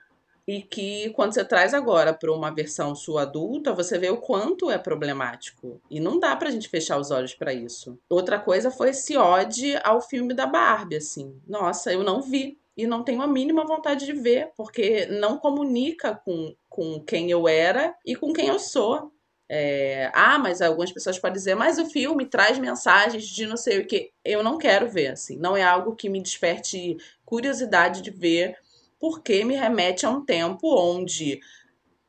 e 0.47 0.63
que 0.63 1.11
quando 1.11 1.35
você 1.35 1.45
traz 1.45 1.75
agora 1.75 2.15
para 2.15 2.33
uma 2.33 2.55
versão 2.55 2.95
sua 2.95 3.23
adulta, 3.23 3.73
você 3.73 3.99
vê 3.99 4.11
o 4.11 4.19
quanto 4.19 4.71
é 4.71 4.79
problemático. 4.79 5.81
E 5.91 5.99
não 5.99 6.19
dá 6.21 6.37
pra 6.37 6.51
gente 6.51 6.69
fechar 6.69 6.99
os 6.99 7.11
olhos 7.11 7.35
para 7.35 7.53
isso. 7.53 7.99
Outra 8.09 8.39
coisa 8.39 8.71
foi 8.71 8.91
esse 8.91 9.17
ódio 9.17 9.79
ao 9.83 10.01
filme 10.01 10.33
da 10.33 10.47
Barbie, 10.47 10.97
assim. 10.97 11.35
Nossa, 11.47 11.93
eu 11.93 12.05
não 12.05 12.23
vi. 12.23 12.59
e 12.77 12.87
não 12.87 13.03
tenho 13.03 13.23
a 13.23 13.27
mínima 13.27 13.65
vontade 13.65 14.05
de 14.05 14.13
ver, 14.13 14.51
porque 14.57 15.07
não 15.07 15.39
comunica 15.39 16.15
com, 16.15 16.55
com 16.69 17.01
quem 17.01 17.31
eu 17.31 17.49
era 17.49 17.95
e 18.05 18.15
com 18.15 18.33
quem 18.33 18.49
eu 18.49 18.59
sou. 18.59 19.11
É, 19.49 20.11
ah, 20.13 20.39
mas 20.39 20.61
algumas 20.61 20.93
pessoas 20.93 21.19
podem 21.19 21.37
dizer, 21.37 21.55
mas 21.55 21.79
o 21.79 21.87
filme 21.87 22.27
traz 22.27 22.59
mensagens 22.59 23.25
de 23.25 23.47
não 23.47 23.57
sei 23.57 23.81
o 23.81 23.87
que. 23.87 24.11
Eu 24.25 24.43
não 24.43 24.59
quero 24.59 24.89
ver, 24.89 25.09
assim. 25.09 25.39
Não 25.39 25.57
é 25.57 25.63
algo 25.63 25.95
que 25.97 26.09
me 26.09 26.21
desperte 26.21 26.97
curiosidade 27.25 28.03
de 28.03 28.11
ver, 28.11 28.57
porque 28.99 29.45
me 29.45 29.55
remete 29.55 30.07
a 30.07 30.11
um 30.11 30.25
tempo 30.25 30.75
onde 30.75 31.41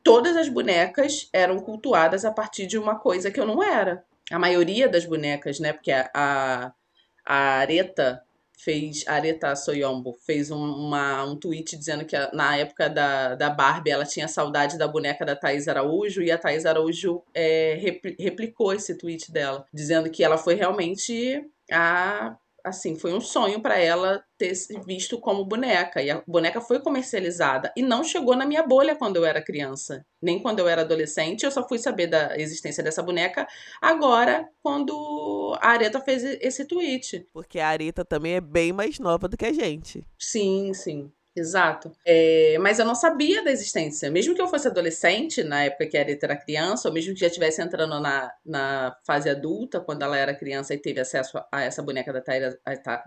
todas 0.02 0.36
as 0.36 0.48
bonecas 0.48 1.28
eram 1.32 1.58
cultuadas 1.58 2.24
a 2.24 2.32
partir 2.32 2.66
de 2.66 2.78
uma 2.78 2.98
coisa 2.98 3.30
que 3.30 3.38
eu 3.38 3.46
não 3.46 3.62
era. 3.62 4.04
A 4.30 4.38
maioria 4.38 4.88
das 4.88 5.04
bonecas, 5.04 5.58
né? 5.58 5.72
Porque 5.72 5.90
a, 5.92 6.10
a, 6.14 6.72
Areta 7.24 8.22
fez, 8.58 9.06
Areta 9.06 9.54
Soyombo, 9.54 10.14
fez 10.24 10.50
um, 10.50 10.58
uma, 10.58 11.24
um 11.24 11.36
tweet 11.36 11.76
dizendo 11.76 12.04
que 12.04 12.16
na 12.34 12.56
época 12.56 12.88
da, 12.88 13.34
da 13.34 13.50
Barbie 13.50 13.90
ela 13.90 14.04
tinha 14.04 14.26
saudade 14.26 14.76
da 14.76 14.88
boneca 14.88 15.24
da 15.24 15.36
Thaís 15.36 15.68
Araújo 15.68 16.22
e 16.22 16.30
a 16.30 16.38
Thaís 16.38 16.66
Araújo 16.66 17.22
é, 17.34 17.78
replicou 18.18 18.74
esse 18.74 18.96
tweet 18.96 19.30
dela, 19.30 19.66
dizendo 19.72 20.10
que 20.10 20.24
ela 20.24 20.36
foi 20.36 20.54
realmente 20.54 21.44
a 21.70 22.36
assim, 22.68 22.96
foi 22.96 23.12
um 23.12 23.20
sonho 23.20 23.60
para 23.60 23.78
ela 23.78 24.22
ter 24.36 24.52
visto 24.86 25.18
como 25.18 25.44
boneca. 25.44 26.02
E 26.02 26.10
a 26.10 26.22
boneca 26.26 26.60
foi 26.60 26.80
comercializada 26.80 27.72
e 27.76 27.82
não 27.82 28.04
chegou 28.04 28.36
na 28.36 28.46
minha 28.46 28.62
bolha 28.62 28.96
quando 28.96 29.16
eu 29.16 29.24
era 29.24 29.42
criança, 29.42 30.04
nem 30.22 30.40
quando 30.40 30.60
eu 30.60 30.68
era 30.68 30.82
adolescente. 30.82 31.44
Eu 31.44 31.50
só 31.50 31.66
fui 31.66 31.78
saber 31.78 32.06
da 32.06 32.38
existência 32.38 32.82
dessa 32.82 33.02
boneca 33.02 33.46
agora, 33.80 34.48
quando 34.62 35.56
a 35.60 35.70
Areta 35.70 36.00
fez 36.00 36.22
esse 36.24 36.64
tweet. 36.66 37.26
Porque 37.32 37.58
a 37.58 37.68
Areta 37.68 38.04
também 38.04 38.34
é 38.34 38.40
bem 38.40 38.72
mais 38.72 38.98
nova 38.98 39.28
do 39.28 39.36
que 39.36 39.46
a 39.46 39.52
gente. 39.52 40.04
Sim, 40.18 40.72
sim. 40.72 41.12
Exato. 41.36 41.92
É, 42.04 42.58
mas 42.58 42.80
eu 42.80 42.84
não 42.84 42.96
sabia 42.96 43.44
da 43.44 43.50
existência. 43.52 44.10
Mesmo 44.10 44.34
que 44.34 44.42
eu 44.42 44.48
fosse 44.48 44.66
adolescente, 44.66 45.44
na 45.44 45.64
época 45.64 45.86
que 45.86 45.96
a 45.96 46.00
Areta 46.00 46.26
era 46.26 46.36
criança, 46.36 46.88
ou 46.88 46.94
mesmo 46.94 47.14
que 47.14 47.20
já 47.20 47.28
estivesse 47.28 47.62
entrando 47.62 48.00
na, 48.00 48.32
na 48.44 48.96
fase 49.06 49.30
adulta, 49.30 49.78
quando 49.80 50.02
ela 50.02 50.16
era 50.16 50.34
criança 50.34 50.74
e 50.74 50.78
teve 50.78 50.98
acesso 51.00 51.38
a 51.52 51.62
essa 51.62 51.80
boneca 51.80 52.12
da 52.12 52.20
Thais, 52.20 52.56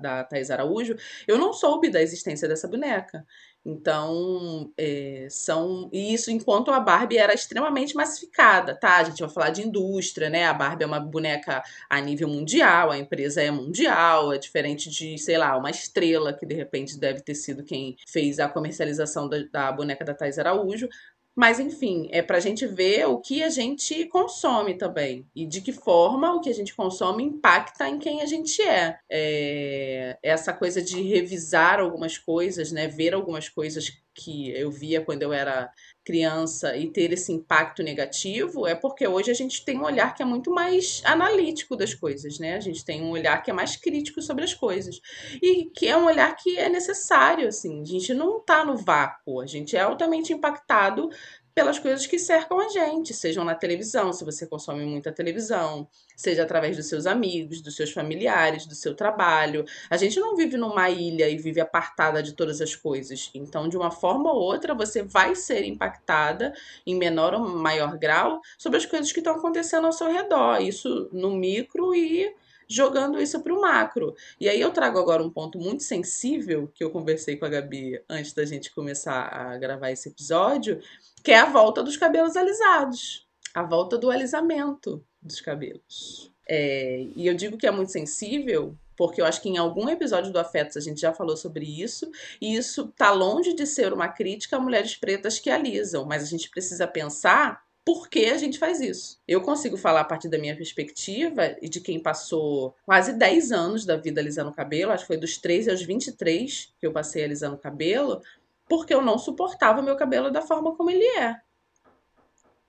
da 0.02 0.24
Thais 0.24 0.50
Araújo, 0.50 0.96
eu 1.28 1.38
não 1.38 1.52
soube 1.52 1.90
da 1.90 2.02
existência 2.02 2.48
dessa 2.48 2.68
boneca. 2.70 3.26
Então, 3.63 4.71
é, 4.76 5.28
são. 5.30 5.88
E 5.93 6.13
isso 6.13 6.32
enquanto 6.32 6.71
a 6.71 6.80
Barbie 6.80 7.17
era 7.17 7.34
extremamente 7.34 7.95
massificada, 7.95 8.76
tá? 8.76 8.97
A 8.97 9.04
gente 9.04 9.19
vai 9.21 9.30
falar 9.30 9.50
de 9.52 9.62
indústria, 9.62 10.30
né? 10.32 10.45
A 10.45 10.54
Barbie 10.54 10.84
é 10.84 10.88
uma 10.88 11.00
boneca 11.00 11.62
a 11.88 12.02
nível 12.02 12.28
mundial, 12.28 12.89
a 12.89 12.97
empresa 12.97 13.41
é 13.41 13.52
mundial, 13.52 14.34
é 14.34 14.39
diferente 14.39 14.89
de, 14.89 15.15
sei 15.19 15.38
lá, 15.38 15.56
uma 15.56 15.69
estrela 15.69 16.34
que 16.34 16.45
de 16.45 16.56
repente 16.56 16.97
deve 16.97 17.21
ter 17.21 17.36
sido 17.36 17.63
quem 17.63 17.95
fez 18.08 18.39
a 18.39 18.50
comercialização 18.50 19.30
da, 19.30 19.38
da 19.52 19.71
boneca 19.71 20.04
da 20.04 20.15
Thais 20.15 20.39
Araújo. 20.39 20.89
Mas, 21.36 21.60
enfim, 21.60 22.10
é 22.12 22.22
para 22.22 22.38
a 22.38 22.41
gente 22.41 22.67
ver 22.67 23.08
o 23.08 23.20
que 23.20 23.41
a 23.41 23.50
gente 23.50 24.06
consome 24.08 24.78
também. 24.78 25.26
E 25.34 25.46
de 25.46 25.62
que 25.62 25.72
forma 25.72 26.34
o 26.34 26.41
que 26.41 26.50
a 26.50 26.54
gente 26.54 26.76
consome 26.76 27.24
impacta 27.24 27.88
em 27.88 27.98
quem 28.00 28.22
a 28.22 28.26
gente 28.26 28.62
é. 28.62 29.00
é 29.10 30.17
essa 30.22 30.52
coisa 30.52 30.82
de 30.82 31.02
revisar 31.02 31.80
algumas 31.80 32.17
coisas, 32.17 32.72
né? 32.72 32.88
Ver 32.88 33.13
algumas 33.13 33.48
coisas 33.48 33.89
que 34.13 34.52
eu 34.52 34.70
via 34.70 35.02
quando 35.02 35.24
eu 35.24 35.32
era 35.32 35.72
criança 36.04 36.76
e 36.76 36.90
ter 36.90 37.14
esse 37.14 37.32
impacto 37.32 37.84
negativo 37.84 38.66
é 38.66 38.74
porque 38.74 39.08
hoje 39.08 39.30
a 39.30 39.34
gente 39.34 39.64
tem 39.64 39.78
um 39.78 39.84
olhar 39.84 40.14
que 40.16 40.24
é 40.24 40.26
muito 40.26 40.52
mais 40.52 41.02
analítico 41.06 41.76
das 41.76 41.94
coisas, 41.94 42.40
né? 42.40 42.56
A 42.56 42.60
gente 42.60 42.84
tem 42.84 43.02
um 43.02 43.12
olhar 43.12 43.42
que 43.44 43.52
é 43.52 43.54
mais 43.54 43.76
crítico 43.76 44.22
sobre 44.22 44.44
as 44.44 44.54
coisas 44.54 45.00
e 45.42 45.66
que 45.66 45.88
é 45.88 45.96
um 45.96 46.06
olhar 46.06 46.36
que 46.36 46.58
é 46.58 46.70
necessário, 46.70 47.48
assim. 47.48 47.82
A 47.82 47.86
gente 47.86 48.14
não 48.14 48.40
está 48.40 48.66
no 48.66 48.78
vácuo, 48.78 49.42
a 49.42 49.46
gente 49.46 49.76
é 49.76 49.82
altamente 49.82 50.34
impactado 50.34 51.10
pelas 51.54 51.78
coisas 51.78 52.08
que 52.08 52.18
cercam 52.18 52.60
a 52.60 52.70
gente, 52.70 53.14
sejam 53.14 53.44
na 53.44 53.56
televisão, 53.56 54.14
se 54.14 54.24
você 54.24 54.48
consome 54.48 54.86
muita 54.86 55.12
televisão, 55.12 55.88
seja 56.16 56.44
através 56.44 56.78
dos 56.78 56.88
seus 56.88 57.06
amigos, 57.06 57.62
dos 57.62 57.76
seus 57.76 57.92
familiares, 57.92 58.66
do 58.66 58.76
seu 58.76 58.96
trabalho. 58.96 59.66
A 59.90 59.98
gente 59.98 60.20
não 60.20 60.36
vive 60.36 60.56
numa 60.58 60.90
ilha 60.90 61.30
e 61.30 61.38
vive 61.38 61.60
apartada 61.60 62.24
de 62.24 62.34
todas 62.34 62.62
as 62.62 62.76
coisas. 62.76 63.30
Então, 63.34 63.68
de 63.68 63.76
uma 63.76 63.92
forma 63.92 64.32
ou 64.32 64.40
outra, 64.40 64.74
você 64.74 65.04
vai 65.04 65.36
ser 65.36 65.66
impactada 65.66 66.54
em 66.86 66.96
menor 66.96 67.34
ou 67.34 67.48
maior 67.50 67.98
grau 67.98 68.40
sobre 68.58 68.78
as 68.78 68.86
coisas 68.86 69.12
que 69.12 69.20
estão 69.20 69.36
acontecendo 69.36 69.86
ao 69.86 69.94
seu 69.94 70.12
redor, 70.12 70.62
isso 70.62 71.10
no 71.12 71.32
micro 71.32 71.94
e 71.94 72.34
jogando 72.74 73.22
isso 73.22 73.42
para 73.42 73.54
o 73.54 73.62
macro. 73.62 74.16
E 74.40 74.48
aí 74.48 74.60
eu 74.60 74.72
trago 74.72 75.00
agora 75.00 75.24
um 75.24 75.30
ponto 75.30 75.60
muito 75.60 75.84
sensível 75.84 76.72
que 76.74 76.84
eu 76.84 76.90
conversei 76.90 77.36
com 77.36 77.46
a 77.46 77.50
Gabi 77.50 78.02
antes 78.10 78.34
da 78.34 78.46
gente 78.46 78.74
começar 78.74 79.28
a 79.28 79.58
gravar 79.58 79.92
esse 79.92 80.10
episódio, 80.10 80.82
que 81.24 81.32
é 81.32 81.40
a 81.40 81.46
volta 81.46 81.84
dos 81.84 81.98
cabelos 81.98 82.36
alisados, 82.36 83.28
a 83.54 83.64
volta 83.64 83.98
do 83.98 84.10
alisamento 84.10 85.04
dos 85.22 85.42
cabelos. 85.42 86.32
É, 86.48 87.06
e 87.16 87.28
eu 87.28 87.34
digo 87.34 87.58
que 87.58 87.68
é 87.68 87.72
muito 87.72 87.92
sensível 87.92 88.76
porque 89.02 89.20
eu 89.20 89.26
acho 89.26 89.42
que 89.42 89.50
em 89.50 89.58
algum 89.58 89.90
episódio 89.90 90.32
do 90.32 90.38
Afetos 90.38 90.78
a 90.78 90.80
gente 90.80 91.02
já 91.02 91.12
falou 91.12 91.36
sobre 91.36 91.66
isso, 91.66 92.12
e 92.40 92.56
isso 92.56 92.88
tá 92.96 93.10
longe 93.10 93.54
de 93.54 93.66
ser 93.66 93.94
uma 93.94 94.08
crítica 94.08 94.58
a 94.58 94.60
mulheres 94.60 94.96
pretas 94.96 95.40
que 95.40 95.50
alisam, 95.50 96.06
mas 96.06 96.22
a 96.22 96.28
gente 96.28 96.48
precisa 96.52 96.86
pensar 96.86 97.64
por 97.84 98.10
que 98.10 98.26
a 98.26 98.38
gente 98.38 98.60
faz 98.60 98.80
isso. 98.80 99.20
Eu 99.28 99.41
consigo 99.41 99.76
falar 99.76 100.02
a 100.02 100.06
partir 100.06 100.30
da 100.30 100.38
minha 100.38 100.56
perspectiva 100.56 101.56
e 101.62 101.67
de 101.67 101.82
quem 101.82 102.00
passou 102.00 102.76
quase 102.86 103.13
10 103.13 103.52
anos 103.52 103.86
da 103.86 103.98
vida 103.98 104.22
alisando 104.22 104.52
o 104.52 104.54
cabelo, 104.54 104.91
acho 104.91 105.04
que 105.04 105.08
foi 105.08 105.17
dos 105.17 105.38
13 105.38 105.72
aos 105.72 105.82
23 105.82 106.74
que 106.80 106.86
eu 106.86 106.91
passei 106.91 107.24
alisando 107.24 107.56
o 107.56 107.60
cabelo, 107.60 108.22
porque 108.70 108.94
eu 108.94 109.02
não 109.02 109.17
suportava 109.17 109.82
meu 109.82 109.96
cabelo 109.96 110.32
da 110.32 110.41
forma 110.41 110.76
como 110.76 110.89
ele 110.89 111.06
é. 111.17 111.39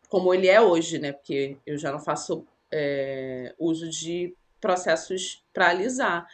Como 0.09 0.33
ele 0.33 0.49
é 0.49 0.61
hoje, 0.61 0.99
né? 0.99 1.13
Porque 1.13 1.57
eu 1.67 1.77
já 1.79 1.93
não 1.93 2.01
faço 2.01 2.47
é, 2.71 3.55
uso 3.59 3.89
de 3.89 4.35
processos 4.61 5.45
para 5.53 5.69
alisar. 5.69 6.27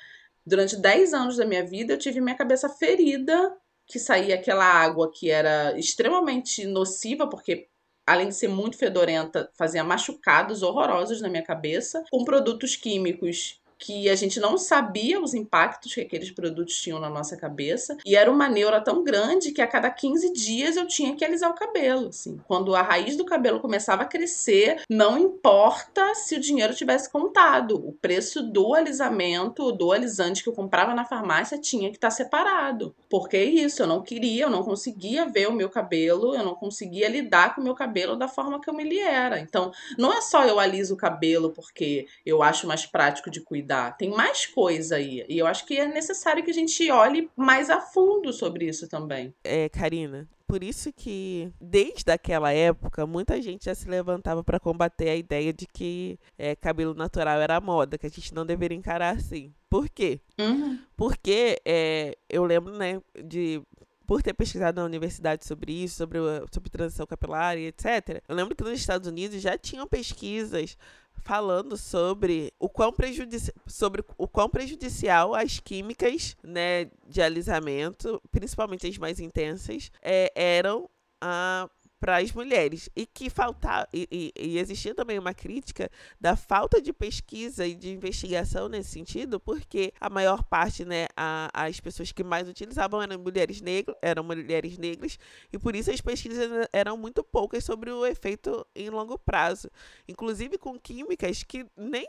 Durante 0.46 0.76
10 0.76 1.12
anos 1.14 1.36
da 1.36 1.44
minha 1.44 1.64
vida, 1.64 1.92
eu 1.92 1.98
tive 1.98 2.20
minha 2.20 2.36
cabeça 2.36 2.68
ferida, 2.68 3.56
que 3.86 3.98
saía 3.98 4.36
aquela 4.36 4.64
água 4.64 5.10
que 5.10 5.30
era 5.30 5.78
extremamente 5.78 6.66
nociva, 6.66 7.28
porque 7.28 7.68
além 8.08 8.28
de 8.28 8.34
ser 8.34 8.48
muito 8.48 8.78
fedorenta, 8.78 9.50
fazia 9.54 9.84
machucados 9.84 10.62
horrorosos 10.62 11.20
na 11.20 11.28
minha 11.28 11.42
cabeça, 11.42 12.02
com 12.10 12.24
produtos 12.24 12.74
químicos 12.74 13.60
que 13.78 14.08
a 14.08 14.16
gente 14.16 14.40
não 14.40 14.58
sabia 14.58 15.20
os 15.20 15.34
impactos 15.34 15.94
que 15.94 16.00
aqueles 16.00 16.30
produtos 16.30 16.74
tinham 16.76 16.98
na 16.98 17.08
nossa 17.08 17.36
cabeça. 17.36 17.96
E 18.04 18.16
era 18.16 18.30
uma 18.30 18.48
neura 18.48 18.80
tão 18.80 19.04
grande 19.04 19.52
que 19.52 19.62
a 19.62 19.66
cada 19.66 19.90
15 19.90 20.32
dias 20.32 20.76
eu 20.76 20.86
tinha 20.86 21.14
que 21.14 21.24
alisar 21.24 21.50
o 21.50 21.54
cabelo. 21.54 22.08
Assim. 22.08 22.38
Quando 22.46 22.74
a 22.74 22.82
raiz 22.82 23.16
do 23.16 23.24
cabelo 23.24 23.60
começava 23.60 24.02
a 24.02 24.06
crescer, 24.06 24.82
não 24.90 25.16
importa 25.16 26.14
se 26.14 26.34
o 26.34 26.40
dinheiro 26.40 26.74
tivesse 26.74 27.10
contado. 27.10 27.76
O 27.76 27.92
preço 27.92 28.42
do 28.42 28.74
alisamento, 28.74 29.70
do 29.72 29.92
alisante 29.92 30.42
que 30.42 30.48
eu 30.48 30.54
comprava 30.54 30.94
na 30.94 31.04
farmácia, 31.04 31.58
tinha 31.58 31.90
que 31.90 31.96
estar 31.96 32.10
separado. 32.10 32.94
Porque 33.08 33.36
é 33.36 33.44
isso, 33.44 33.82
eu 33.82 33.86
não 33.86 34.02
queria, 34.02 34.44
eu 34.44 34.50
não 34.50 34.64
conseguia 34.64 35.26
ver 35.26 35.48
o 35.48 35.52
meu 35.52 35.68
cabelo, 35.68 36.34
eu 36.34 36.44
não 36.44 36.54
conseguia 36.54 37.08
lidar 37.08 37.54
com 37.54 37.60
o 37.60 37.64
meu 37.64 37.74
cabelo 37.74 38.16
da 38.16 38.26
forma 38.26 38.60
que 38.60 38.68
eu 38.68 38.74
me 38.74 38.88
era. 38.98 39.38
Então, 39.38 39.70
não 39.96 40.12
é 40.12 40.20
só 40.20 40.44
eu 40.44 40.58
aliso 40.58 40.94
o 40.94 40.96
cabelo 40.96 41.50
porque 41.50 42.06
eu 42.24 42.42
acho 42.42 42.66
mais 42.66 42.86
prático 42.86 43.30
de 43.30 43.40
cuidar 43.40 43.67
Tem 43.92 44.10
mais 44.10 44.46
coisa 44.46 44.96
aí. 44.96 45.24
E 45.28 45.38
eu 45.38 45.46
acho 45.46 45.66
que 45.66 45.78
é 45.78 45.86
necessário 45.86 46.44
que 46.44 46.50
a 46.50 46.54
gente 46.54 46.90
olhe 46.90 47.30
mais 47.36 47.70
a 47.70 47.80
fundo 47.80 48.32
sobre 48.32 48.66
isso 48.66 48.88
também. 48.88 49.34
É, 49.44 49.68
Karina, 49.68 50.28
por 50.48 50.64
isso 50.64 50.90
que, 50.92 51.52
desde 51.60 52.10
aquela 52.10 52.50
época, 52.52 53.06
muita 53.06 53.40
gente 53.42 53.66
já 53.66 53.74
se 53.74 53.86
levantava 53.86 54.42
para 54.42 54.58
combater 54.58 55.10
a 55.10 55.14
ideia 55.14 55.52
de 55.52 55.66
que 55.66 56.18
é, 56.38 56.56
cabelo 56.56 56.94
natural 56.94 57.38
era 57.38 57.60
moda, 57.60 57.98
que 57.98 58.06
a 58.06 58.10
gente 58.10 58.34
não 58.34 58.46
deveria 58.46 58.76
encarar 58.76 59.14
assim. 59.14 59.52
Por 59.68 59.90
quê? 59.90 60.20
Uhum. 60.40 60.78
Porque 60.96 61.60
é, 61.66 62.16
eu 62.30 62.44
lembro, 62.46 62.72
né, 62.76 62.98
de 63.22 63.62
por 64.06 64.22
ter 64.22 64.32
pesquisado 64.32 64.80
na 64.80 64.86
universidade 64.86 65.44
sobre 65.44 65.70
isso, 65.70 65.96
sobre, 65.96 66.18
sobre 66.50 66.70
transição 66.70 67.06
capilar 67.06 67.58
e 67.58 67.66
etc. 67.66 68.22
Eu 68.26 68.34
lembro 68.34 68.56
que 68.56 68.64
nos 68.64 68.72
Estados 68.72 69.06
Unidos 69.06 69.42
já 69.42 69.58
tinham 69.58 69.86
pesquisas 69.86 70.78
falando 71.22 71.76
sobre 71.76 72.52
o 72.58 72.68
quão, 72.68 72.92
prejudici 72.92 73.52
sobre 73.66 74.04
o 74.16 74.28
quão 74.28 74.48
prejudicial 74.48 75.34
as 75.34 75.60
químicas 75.60 76.36
né, 76.42 76.90
de 77.06 77.20
alisamento, 77.20 78.20
principalmente 78.30 78.86
as 78.86 78.98
mais 78.98 79.20
intensas, 79.20 79.90
é, 80.02 80.32
eram 80.34 80.88
a 81.20 81.68
para 81.98 82.18
as 82.18 82.32
mulheres. 82.32 82.88
E 82.96 83.06
que 83.06 83.28
faltar 83.30 83.88
e, 83.92 84.08
e, 84.10 84.32
e, 84.38 84.58
existia 84.58 84.94
também 84.94 85.18
uma 85.18 85.34
crítica 85.34 85.90
da 86.20 86.36
falta 86.36 86.80
de 86.80 86.92
pesquisa 86.92 87.66
e 87.66 87.74
de 87.74 87.90
investigação 87.90 88.68
nesse 88.68 88.90
sentido 88.90 89.40
porque 89.40 89.92
a 90.00 90.08
maior 90.08 90.42
parte 90.42 90.84
né 90.84 91.06
a, 91.16 91.50
as 91.52 91.80
pessoas 91.80 92.12
que 92.12 92.24
mais 92.24 92.48
utilizavam 92.48 93.02
eram 93.02 93.18
mulheres 93.18 93.60
negras 93.60 93.96
eram 94.02 94.22
mulheres 94.24 94.78
negras 94.78 95.18
e 95.52 95.58
por 95.58 95.74
isso 95.74 95.90
as 95.90 96.00
pesquisas 96.00 96.68
eram 96.72 96.96
muito 96.96 97.22
poucas 97.22 97.64
sobre 97.64 97.90
o 97.90 98.06
efeito 98.06 98.66
em 98.74 98.90
longo 98.90 99.18
prazo. 99.18 99.70
Inclusive 100.08 100.58
com 100.58 100.78
químicas 100.78 101.42
que 101.42 101.66
nem 101.76 102.08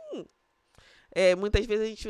é, 1.12 1.36
muitas 1.36 1.66
vezes 1.66 1.86
a 1.86 1.90
gente, 1.90 2.10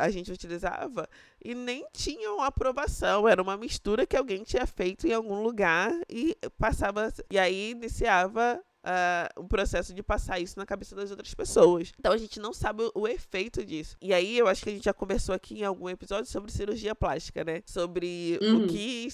a 0.00 0.10
gente 0.10 0.32
utilizava 0.32 1.08
e 1.44 1.54
nem 1.54 1.86
tinham 1.92 2.40
aprovação. 2.40 3.28
Era 3.28 3.42
uma 3.42 3.56
mistura 3.56 4.06
que 4.06 4.16
alguém 4.16 4.42
tinha 4.42 4.66
feito 4.66 5.06
em 5.06 5.12
algum 5.12 5.42
lugar 5.42 5.92
e 6.08 6.36
passava. 6.58 7.12
E 7.30 7.38
aí 7.38 7.70
iniciava 7.70 8.62
uh, 8.86 9.40
o 9.40 9.48
processo 9.48 9.92
de 9.92 10.02
passar 10.02 10.38
isso 10.38 10.58
na 10.58 10.64
cabeça 10.64 10.94
das 10.94 11.10
outras 11.10 11.34
pessoas. 11.34 11.92
Então 11.98 12.12
a 12.12 12.16
gente 12.16 12.38
não 12.38 12.52
sabe 12.52 12.84
o, 12.84 12.92
o, 12.94 13.08
efeito 13.08 13.64
disso. 13.64 13.96
E 14.00 14.14
aí 14.14 14.38
eu 14.38 14.46
acho 14.46 14.62
que 14.62 14.70
a 14.70 14.72
gente 14.72 14.84
já 14.84 14.94
conversou 14.94 15.34
aqui 15.34 15.60
em 15.60 15.64
algum 15.64 15.88
episódio 15.88 16.30
sobre 16.30 16.52
cirurgia 16.52 16.94
plástica, 16.94 17.44
né? 17.44 17.62
Sobre 17.66 18.38
uhum. 18.40 18.64
o 18.64 18.66
que 18.68 19.08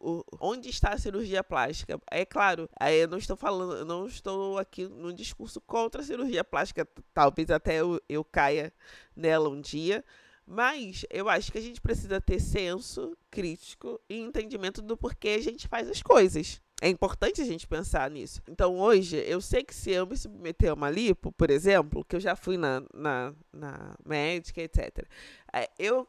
o, 0.00 0.24
onde 0.40 0.68
está 0.68 0.90
a 0.90 0.98
cirurgia 0.98 1.42
plástica. 1.42 2.00
É 2.10 2.24
claro, 2.24 2.68
aí 2.78 3.00
eu 3.00 3.08
não 3.08 3.18
estou 3.18 3.36
falando, 3.36 3.76
eu 3.76 3.84
não 3.84 4.06
estou 4.06 4.58
aqui 4.58 4.86
num 4.86 5.12
discurso 5.12 5.60
contra 5.60 6.00
a 6.00 6.04
cirurgia 6.04 6.44
plástica. 6.44 6.86
Talvez 7.12 7.50
até 7.50 7.80
eu, 7.80 8.00
eu 8.08 8.24
caia 8.24 8.72
nela 9.16 9.48
um 9.48 9.60
dia. 9.60 10.04
Mas 10.50 11.04
eu 11.10 11.28
acho 11.28 11.52
que 11.52 11.58
a 11.58 11.60
gente 11.60 11.78
precisa 11.78 12.22
ter 12.22 12.40
senso 12.40 13.14
crítico 13.30 14.00
e 14.08 14.18
entendimento 14.18 14.80
do 14.80 14.96
porquê 14.96 15.28
a 15.28 15.42
gente 15.42 15.68
faz 15.68 15.90
as 15.90 16.02
coisas. 16.02 16.58
É 16.80 16.88
importante 16.88 17.40
a 17.40 17.44
gente 17.44 17.66
pensar 17.66 18.08
nisso. 18.08 18.40
Então, 18.48 18.78
hoje, 18.78 19.16
eu 19.26 19.40
sei 19.40 19.64
que 19.64 19.74
se 19.74 19.90
eu 19.90 20.06
me 20.06 20.16
submeter 20.16 20.70
a 20.70 20.74
uma 20.74 20.88
lipo, 20.88 21.32
por 21.32 21.50
exemplo, 21.50 22.04
que 22.04 22.14
eu 22.14 22.20
já 22.20 22.36
fui 22.36 22.56
na, 22.56 22.82
na, 22.94 23.34
na 23.52 23.96
médica, 24.04 24.62
etc., 24.62 25.04
é, 25.52 25.68
eu 25.76 26.06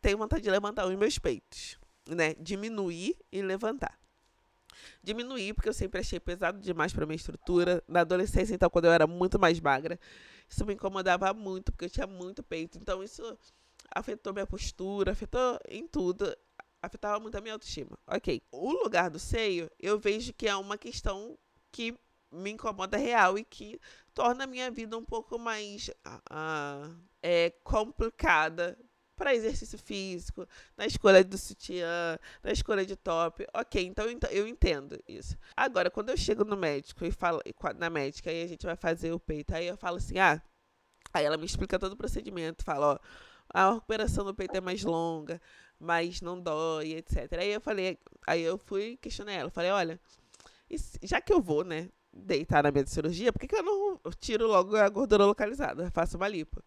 tenho 0.00 0.16
vontade 0.16 0.44
de 0.44 0.50
levantar 0.50 0.86
os 0.86 0.94
meus 0.94 1.18
peitos, 1.18 1.76
né? 2.08 2.34
Diminuir 2.34 3.16
e 3.32 3.42
levantar. 3.42 3.98
Diminuir, 5.02 5.54
porque 5.54 5.68
eu 5.68 5.74
sempre 5.74 6.00
achei 6.00 6.20
pesado 6.20 6.60
demais 6.60 6.92
para 6.92 7.04
minha 7.04 7.16
estrutura. 7.16 7.82
Na 7.88 8.02
adolescência, 8.02 8.54
então, 8.54 8.70
quando 8.70 8.84
eu 8.84 8.92
era 8.92 9.08
muito 9.08 9.40
mais 9.40 9.58
magra, 9.58 9.98
isso 10.48 10.64
me 10.64 10.74
incomodava 10.74 11.34
muito, 11.34 11.72
porque 11.72 11.86
eu 11.86 11.90
tinha 11.90 12.06
muito 12.06 12.44
peito. 12.44 12.78
Então, 12.78 13.02
isso 13.02 13.36
afetou 13.92 14.32
minha 14.32 14.46
postura, 14.46 15.10
afetou 15.10 15.58
em 15.68 15.84
tudo 15.84 16.32
afetava 16.82 17.18
muito 17.20 17.36
a 17.36 17.40
minha 17.40 17.54
autoestima. 17.54 17.98
Ok. 18.06 18.42
O 18.50 18.72
lugar 18.72 19.10
do 19.10 19.18
seio, 19.18 19.70
eu 19.78 19.98
vejo 19.98 20.32
que 20.32 20.48
é 20.48 20.56
uma 20.56 20.78
questão 20.78 21.38
que 21.72 21.94
me 22.30 22.50
incomoda 22.50 22.96
real 22.96 23.38
e 23.38 23.44
que 23.44 23.80
torna 24.14 24.44
a 24.44 24.46
minha 24.46 24.70
vida 24.70 24.96
um 24.96 25.04
pouco 25.04 25.38
mais 25.38 25.88
uh, 26.06 26.94
é, 27.22 27.50
complicada 27.62 28.78
para 29.16 29.34
exercício 29.34 29.78
físico, 29.78 30.46
na 30.76 30.86
escolha 30.86 31.24
do 31.24 31.38
sutiã, 31.38 32.18
na 32.42 32.52
escolha 32.52 32.84
de 32.84 32.94
top. 32.94 33.46
Ok, 33.54 33.82
então 33.82 34.06
eu 34.30 34.46
entendo 34.46 35.02
isso. 35.08 35.36
Agora, 35.56 35.90
quando 35.90 36.10
eu 36.10 36.16
chego 36.16 36.44
no 36.44 36.56
médico 36.56 37.04
e 37.04 37.10
falo 37.10 37.40
na 37.78 37.88
médica, 37.88 38.30
aí 38.30 38.42
a 38.42 38.46
gente 38.46 38.66
vai 38.66 38.76
fazer 38.76 39.12
o 39.12 39.18
peito, 39.18 39.54
aí 39.54 39.66
eu 39.66 39.76
falo 39.76 39.96
assim, 39.96 40.18
ah, 40.18 40.40
aí 41.14 41.24
ela 41.24 41.38
me 41.38 41.46
explica 41.46 41.78
todo 41.78 41.92
o 41.92 41.96
procedimento, 41.96 42.62
fala, 42.62 42.94
ó, 42.94 42.98
a 43.48 43.72
recuperação 43.72 44.24
do 44.24 44.34
peito 44.34 44.54
é 44.54 44.60
mais 44.60 44.82
longa, 44.84 45.40
mas 45.78 46.20
não 46.20 46.40
dói, 46.40 46.94
etc. 46.94 47.32
Aí 47.38 47.52
eu 47.52 47.60
falei, 47.60 47.98
aí 48.26 48.42
eu 48.42 48.58
fui 48.58 48.96
questionar 48.96 49.32
ela, 49.32 49.50
falei, 49.50 49.70
olha, 49.70 50.00
já 51.02 51.20
que 51.20 51.32
eu 51.32 51.40
vou, 51.40 51.64
né, 51.64 51.88
deitar 52.12 52.62
na 52.62 52.70
minha 52.70 52.86
cirurgia, 52.86 53.32
por 53.32 53.38
que, 53.38 53.46
que 53.46 53.56
eu 53.56 53.62
não 53.62 54.00
tiro 54.18 54.46
logo 54.46 54.76
a 54.76 54.88
gordura 54.88 55.24
localizada, 55.24 55.90
faço 55.90 56.16
uma 56.16 56.28
lipo? 56.28 56.62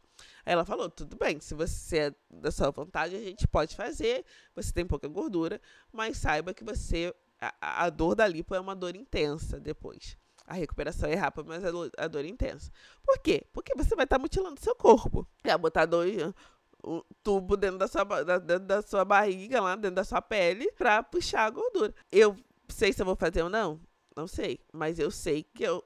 Aí 0.46 0.54
ela 0.54 0.66
falou, 0.66 0.90
tudo 0.90 1.18
bem, 1.18 1.40
se 1.40 1.54
você 1.54 1.98
é 1.98 2.16
da 2.30 2.52
sua 2.52 2.72
vontade, 2.72 3.16
a 3.16 3.20
gente 3.20 3.48
pode 3.48 3.76
fazer, 3.76 4.26
você 4.56 4.72
tem 4.72 4.86
pouca 4.86 5.08
gordura, 5.08 5.60
mas 5.92 6.18
saiba 6.18 6.54
que 6.54 6.64
você, 6.64 7.14
a, 7.40 7.86
a 7.86 7.90
dor 7.90 8.16
da 8.16 8.28
lipo 8.28 8.54
é 8.54 8.60
uma 8.60 8.76
dor 8.76 8.96
intensa 8.96 9.60
depois. 9.60 10.18
A 10.46 10.54
recuperação 10.54 11.08
é 11.08 11.14
rápida, 11.14 11.48
mas 11.48 11.64
a 11.64 11.70
dor, 11.70 11.92
a 11.96 12.08
dor 12.08 12.26
é 12.26 12.28
intensa. 12.28 12.72
Por 13.04 13.20
quê? 13.20 13.46
Porque 13.54 13.76
você 13.76 13.96
vai 13.96 14.06
estar 14.06 14.18
tá 14.18 14.22
mutilando 14.22 14.60
seu 14.60 14.74
corpo. 14.74 15.28
É 15.44 15.56
botar 15.56 15.86
dois, 15.86 16.34
o 16.84 17.04
tubo 17.24 17.58
dentro 17.58 17.78
da 17.78 17.88
sua, 17.88 18.04
dentro 18.40 18.66
da 18.66 18.82
sua 18.82 19.06
barriga, 19.06 19.62
lá 19.62 19.76
dentro 19.76 19.96
da 19.96 20.04
sua 20.04 20.22
pele, 20.22 20.72
pra 20.74 21.04
puxar 21.04 21.46
a 21.46 21.50
gordura. 21.50 21.94
Eu 22.12 22.36
sei 22.68 22.94
se 22.94 23.02
eu 23.02 23.06
vou 23.06 23.16
fazer 23.16 23.44
ou 23.44 23.50
não, 23.50 23.80
não 24.16 24.28
sei. 24.28 24.60
Mas 24.72 25.00
eu 25.00 25.12
sei 25.12 25.44
que 25.44 25.64
eu, 25.64 25.84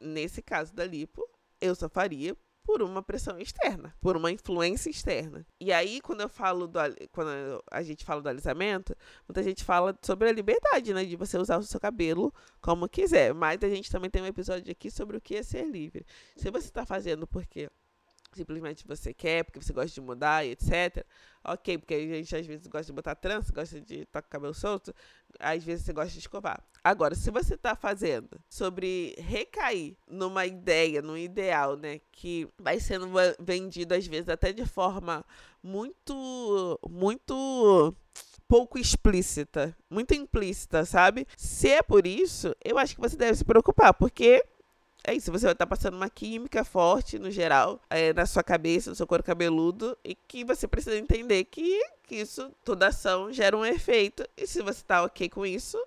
nesse 0.00 0.42
caso 0.42 0.74
da 0.74 0.84
lipo, 0.84 1.26
eu 1.60 1.74
só 1.74 1.88
faria 1.88 2.36
por 2.62 2.82
uma 2.82 3.02
pressão 3.02 3.38
externa, 3.38 3.94
por 4.00 4.16
uma 4.16 4.30
influência 4.30 4.90
externa. 4.90 5.46
E 5.58 5.72
aí, 5.72 6.00
quando 6.00 6.20
eu 6.20 6.28
falo 6.28 6.68
do 6.68 6.78
quando 7.10 7.30
a 7.70 7.82
gente 7.82 8.04
fala 8.04 8.22
do 8.22 8.28
alisamento, 8.28 8.94
muita 9.26 9.42
gente 9.42 9.64
fala 9.64 9.98
sobre 10.02 10.28
a 10.28 10.32
liberdade, 10.32 10.94
né, 10.94 11.04
de 11.04 11.16
você 11.16 11.36
usar 11.36 11.58
o 11.58 11.62
seu 11.62 11.80
cabelo 11.80 12.32
como 12.60 12.88
quiser. 12.88 13.34
Mas 13.34 13.62
a 13.62 13.68
gente 13.68 13.90
também 13.90 14.10
tem 14.10 14.22
um 14.22 14.26
episódio 14.26 14.70
aqui 14.70 14.90
sobre 14.90 15.16
o 15.16 15.20
que 15.20 15.36
é 15.36 15.42
ser 15.42 15.64
livre. 15.64 16.06
Se 16.36 16.50
você 16.50 16.68
está 16.68 16.86
fazendo 16.86 17.26
porque 17.26 17.68
simplesmente 18.32 18.86
você 18.86 19.12
quer, 19.12 19.44
porque 19.44 19.60
você 19.60 19.72
gosta 19.72 19.90
de 19.90 20.00
mudar 20.00 20.44
e 20.44 20.52
etc. 20.52 21.04
Ok, 21.42 21.78
porque 21.78 21.94
a 21.94 21.98
gente 21.98 22.36
às 22.36 22.46
vezes 22.46 22.66
gosta 22.66 22.86
de 22.86 22.92
botar 22.92 23.14
trança, 23.14 23.52
gosta 23.52 23.80
de 23.80 24.06
com 24.12 24.18
o 24.18 24.22
cabelo 24.22 24.54
solto, 24.54 24.94
às 25.38 25.64
vezes 25.64 25.84
você 25.84 25.92
gosta 25.92 26.12
de 26.12 26.18
escovar. 26.18 26.62
Agora, 26.84 27.14
se 27.14 27.30
você 27.30 27.54
está 27.54 27.74
fazendo 27.74 28.38
sobre 28.48 29.14
recair 29.18 29.96
numa 30.06 30.44
ideia, 30.44 31.00
num 31.00 31.16
ideal, 31.16 31.76
né, 31.76 32.00
que 32.12 32.46
vai 32.58 32.78
sendo 32.78 33.08
vendido 33.38 33.94
às 33.94 34.06
vezes 34.06 34.28
até 34.28 34.52
de 34.52 34.66
forma 34.66 35.24
muito, 35.62 36.78
muito 36.88 37.94
pouco 38.46 38.78
explícita, 38.78 39.76
muito 39.88 40.12
implícita, 40.12 40.84
sabe? 40.84 41.26
Se 41.36 41.68
é 41.68 41.82
por 41.82 42.06
isso, 42.06 42.54
eu 42.64 42.76
acho 42.76 42.94
que 42.94 43.00
você 43.00 43.16
deve 43.16 43.38
se 43.38 43.44
preocupar, 43.44 43.94
porque 43.94 44.44
é 45.04 45.14
isso, 45.14 45.32
você 45.32 45.46
vai 45.46 45.52
estar 45.52 45.66
passando 45.66 45.96
uma 45.96 46.10
química 46.10 46.64
forte, 46.64 47.18
no 47.18 47.30
geral, 47.30 47.80
é, 47.88 48.12
na 48.12 48.26
sua 48.26 48.42
cabeça, 48.42 48.90
no 48.90 48.96
seu 48.96 49.06
couro 49.06 49.22
cabeludo, 49.22 49.96
e 50.04 50.14
que 50.14 50.44
você 50.44 50.68
precisa 50.68 50.96
entender 50.96 51.44
que, 51.44 51.80
que 52.06 52.16
isso, 52.16 52.50
toda 52.64 52.88
ação 52.88 53.32
gera 53.32 53.56
um 53.56 53.64
efeito, 53.64 54.24
e 54.36 54.46
se 54.46 54.62
você 54.62 54.80
está 54.80 55.02
ok 55.02 55.28
com 55.28 55.46
isso, 55.46 55.78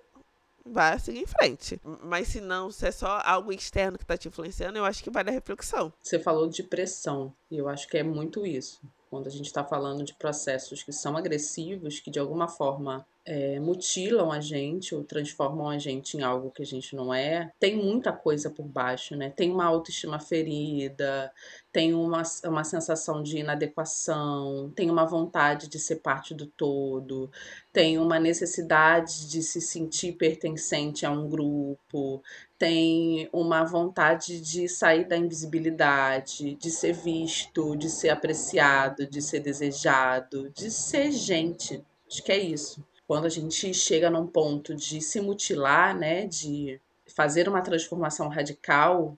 vai 0.64 0.98
seguir 0.98 1.20
em 1.20 1.26
frente. 1.26 1.80
Mas 2.02 2.28
se 2.28 2.40
não, 2.40 2.70
se 2.70 2.86
é 2.86 2.90
só 2.90 3.20
algo 3.24 3.52
externo 3.52 3.98
que 3.98 4.04
está 4.04 4.16
te 4.16 4.28
influenciando, 4.28 4.78
eu 4.78 4.84
acho 4.84 5.02
que 5.02 5.10
vale 5.10 5.30
a 5.30 5.32
reflexão. 5.32 5.92
Você 6.02 6.18
falou 6.18 6.48
de 6.48 6.62
pressão, 6.62 7.32
e 7.50 7.58
eu 7.58 7.68
acho 7.68 7.88
que 7.88 7.98
é 7.98 8.02
muito 8.02 8.46
isso. 8.46 8.80
Quando 9.14 9.28
a 9.28 9.30
gente 9.30 9.46
está 9.46 9.62
falando 9.62 10.02
de 10.02 10.12
processos 10.12 10.82
que 10.82 10.92
são 10.92 11.16
agressivos, 11.16 12.00
que 12.00 12.10
de 12.10 12.18
alguma 12.18 12.48
forma 12.48 13.06
é, 13.24 13.60
mutilam 13.60 14.32
a 14.32 14.40
gente 14.40 14.92
ou 14.92 15.04
transformam 15.04 15.68
a 15.68 15.78
gente 15.78 16.16
em 16.16 16.22
algo 16.22 16.50
que 16.50 16.62
a 16.62 16.66
gente 16.66 16.96
não 16.96 17.14
é, 17.14 17.52
tem 17.60 17.76
muita 17.76 18.12
coisa 18.12 18.50
por 18.50 18.66
baixo, 18.66 19.14
né? 19.14 19.30
Tem 19.30 19.52
uma 19.52 19.66
autoestima 19.66 20.18
ferida, 20.18 21.32
tem 21.72 21.94
uma, 21.94 22.22
uma 22.44 22.64
sensação 22.64 23.22
de 23.22 23.38
inadequação, 23.38 24.72
tem 24.74 24.90
uma 24.90 25.06
vontade 25.06 25.68
de 25.68 25.78
ser 25.78 25.96
parte 26.00 26.34
do 26.34 26.46
todo, 26.46 27.30
tem 27.72 27.96
uma 27.96 28.18
necessidade 28.18 29.28
de 29.28 29.44
se 29.44 29.60
sentir 29.60 30.12
pertencente 30.12 31.06
a 31.06 31.10
um 31.12 31.28
grupo, 31.28 32.20
tem 32.64 33.28
uma 33.30 33.62
vontade 33.62 34.40
de 34.40 34.68
sair 34.68 35.06
da 35.06 35.16
invisibilidade, 35.16 36.54
de 36.54 36.70
ser 36.70 36.94
visto, 36.94 37.76
de 37.76 37.90
ser 37.90 38.08
apreciado, 38.08 39.06
de 39.06 39.20
ser 39.20 39.40
desejado, 39.40 40.50
de 40.50 40.70
ser 40.70 41.12
gente. 41.12 41.84
Acho 42.08 42.22
que 42.22 42.32
é 42.32 42.38
isso 42.38 42.82
quando 43.06 43.26
a 43.26 43.28
gente 43.28 43.72
chega 43.74 44.08
num 44.08 44.26
ponto 44.26 44.74
de 44.74 45.00
se 45.00 45.20
mutilar, 45.20 45.94
né, 45.94 46.26
de 46.26 46.80
fazer 47.06 47.48
uma 47.48 47.60
transformação 47.60 48.28
radical, 48.28 49.16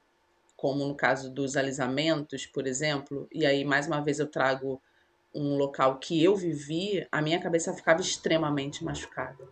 como 0.56 0.84
no 0.84 0.94
caso 0.94 1.30
dos 1.30 1.56
alisamentos, 1.56 2.46
por 2.46 2.66
exemplo, 2.66 3.28
e 3.32 3.46
aí 3.46 3.64
mais 3.64 3.86
uma 3.86 4.00
vez 4.00 4.18
eu 4.18 4.26
trago 4.26 4.82
um 5.32 5.56
local 5.56 5.98
que 5.98 6.22
eu 6.22 6.34
vivi, 6.34 7.06
a 7.12 7.22
minha 7.22 7.38
cabeça 7.38 7.72
ficava 7.72 8.00
extremamente 8.00 8.82
machucada. 8.82 9.44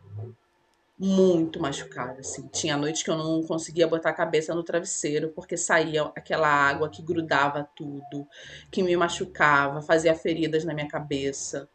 Muito 0.96 1.61
machucada, 1.61 2.20
assim. 2.20 2.46
Tinha 2.52 2.76
noites 2.76 3.02
que 3.02 3.11
eu 3.11 3.16
não 3.18 3.42
conseguia 3.42 3.87
botar 3.87 4.11
a 4.11 4.14
cabeça 4.14 4.54
no 4.54 4.62
travesseiro 4.62 5.30
porque 5.30 5.57
saía 5.57 6.04
aquela 6.14 6.48
água 6.48 6.88
que 6.88 7.02
grudava 7.02 7.68
tudo, 7.74 8.26
que 8.70 8.83
me 8.83 8.96
machucava, 8.96 9.83
fazia 9.83 10.14
feridas 10.14 10.64
na 10.64 10.72
minha 10.72 10.87
cabeça. 10.87 11.68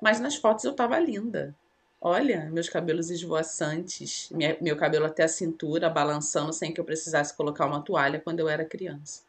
Mas 0.00 0.20
nas 0.20 0.36
fotos 0.36 0.64
eu 0.64 0.74
tava 0.74 0.98
linda. 1.00 1.54
Olha, 2.00 2.48
meus 2.52 2.68
cabelos 2.68 3.10
esvoaçantes, 3.10 4.28
minha, 4.30 4.56
meu 4.60 4.76
cabelo 4.76 5.06
até 5.06 5.24
a 5.24 5.28
cintura, 5.28 5.90
balançando 5.90 6.52
sem 6.52 6.72
que 6.72 6.80
eu 6.80 6.84
precisasse 6.84 7.36
colocar 7.36 7.66
uma 7.66 7.82
toalha 7.82 8.20
quando 8.20 8.40
eu 8.40 8.48
era 8.48 8.64
criança. 8.64 9.22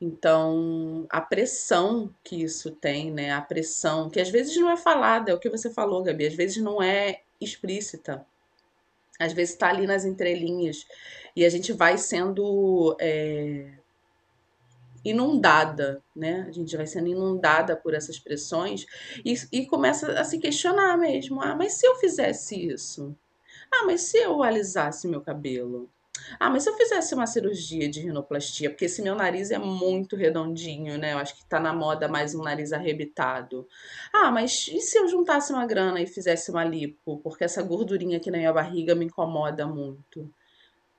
Então, 0.00 1.06
a 1.10 1.20
pressão 1.20 2.12
que 2.24 2.42
isso 2.42 2.70
tem, 2.70 3.10
né? 3.12 3.32
A 3.32 3.40
pressão, 3.42 4.08
que 4.10 4.20
às 4.20 4.30
vezes 4.30 4.56
não 4.56 4.70
é 4.70 4.76
falada, 4.76 5.30
é 5.30 5.34
o 5.34 5.38
que 5.38 5.50
você 5.50 5.70
falou, 5.70 6.02
Gabi, 6.02 6.26
às 6.26 6.34
vezes 6.34 6.62
não 6.62 6.82
é 6.82 7.22
explícita. 7.40 8.26
Às 9.18 9.32
vezes 9.32 9.54
está 9.54 9.68
ali 9.68 9.86
nas 9.86 10.04
entrelinhas. 10.04 10.86
E 11.34 11.44
a 11.44 11.48
gente 11.48 11.72
vai 11.72 11.98
sendo 11.98 12.96
é, 13.00 13.72
inundada, 15.04 16.02
né? 16.14 16.44
A 16.48 16.52
gente 16.52 16.76
vai 16.76 16.86
sendo 16.86 17.08
inundada 17.08 17.76
por 17.76 17.94
essas 17.94 18.18
pressões 18.18 18.86
e, 19.24 19.34
e 19.52 19.66
começa 19.66 20.12
a 20.12 20.24
se 20.24 20.38
questionar 20.38 20.96
mesmo. 20.96 21.40
Ah, 21.40 21.54
mas 21.56 21.74
se 21.74 21.86
eu 21.86 21.96
fizesse 21.96 22.68
isso? 22.68 23.16
Ah, 23.72 23.84
mas 23.84 24.02
se 24.02 24.18
eu 24.18 24.42
alisasse 24.42 25.08
meu 25.08 25.20
cabelo? 25.20 25.90
Ah, 26.38 26.50
mas 26.50 26.62
se 26.62 26.70
eu 26.70 26.76
fizesse 26.76 27.14
uma 27.14 27.26
cirurgia 27.26 27.88
de 27.88 28.00
rinoplastia, 28.00 28.70
porque 28.70 28.86
esse 28.86 29.02
meu 29.02 29.14
nariz 29.14 29.50
é 29.50 29.58
muito 29.58 30.16
redondinho, 30.16 30.98
né? 30.98 31.12
Eu 31.12 31.18
acho 31.18 31.36
que 31.36 31.44
tá 31.44 31.60
na 31.60 31.72
moda 31.72 32.08
mais 32.08 32.34
um 32.34 32.42
nariz 32.42 32.72
arrebitado. 32.72 33.66
Ah, 34.12 34.30
mas 34.30 34.68
e 34.68 34.80
se 34.80 34.98
eu 34.98 35.08
juntasse 35.08 35.52
uma 35.52 35.66
grana 35.66 36.00
e 36.00 36.06
fizesse 36.06 36.50
uma 36.50 36.64
lipo? 36.64 37.18
Porque 37.18 37.44
essa 37.44 37.62
gordurinha 37.62 38.18
aqui 38.18 38.30
na 38.30 38.38
minha 38.38 38.52
barriga 38.52 38.94
me 38.94 39.04
incomoda 39.06 39.66
muito. 39.66 40.32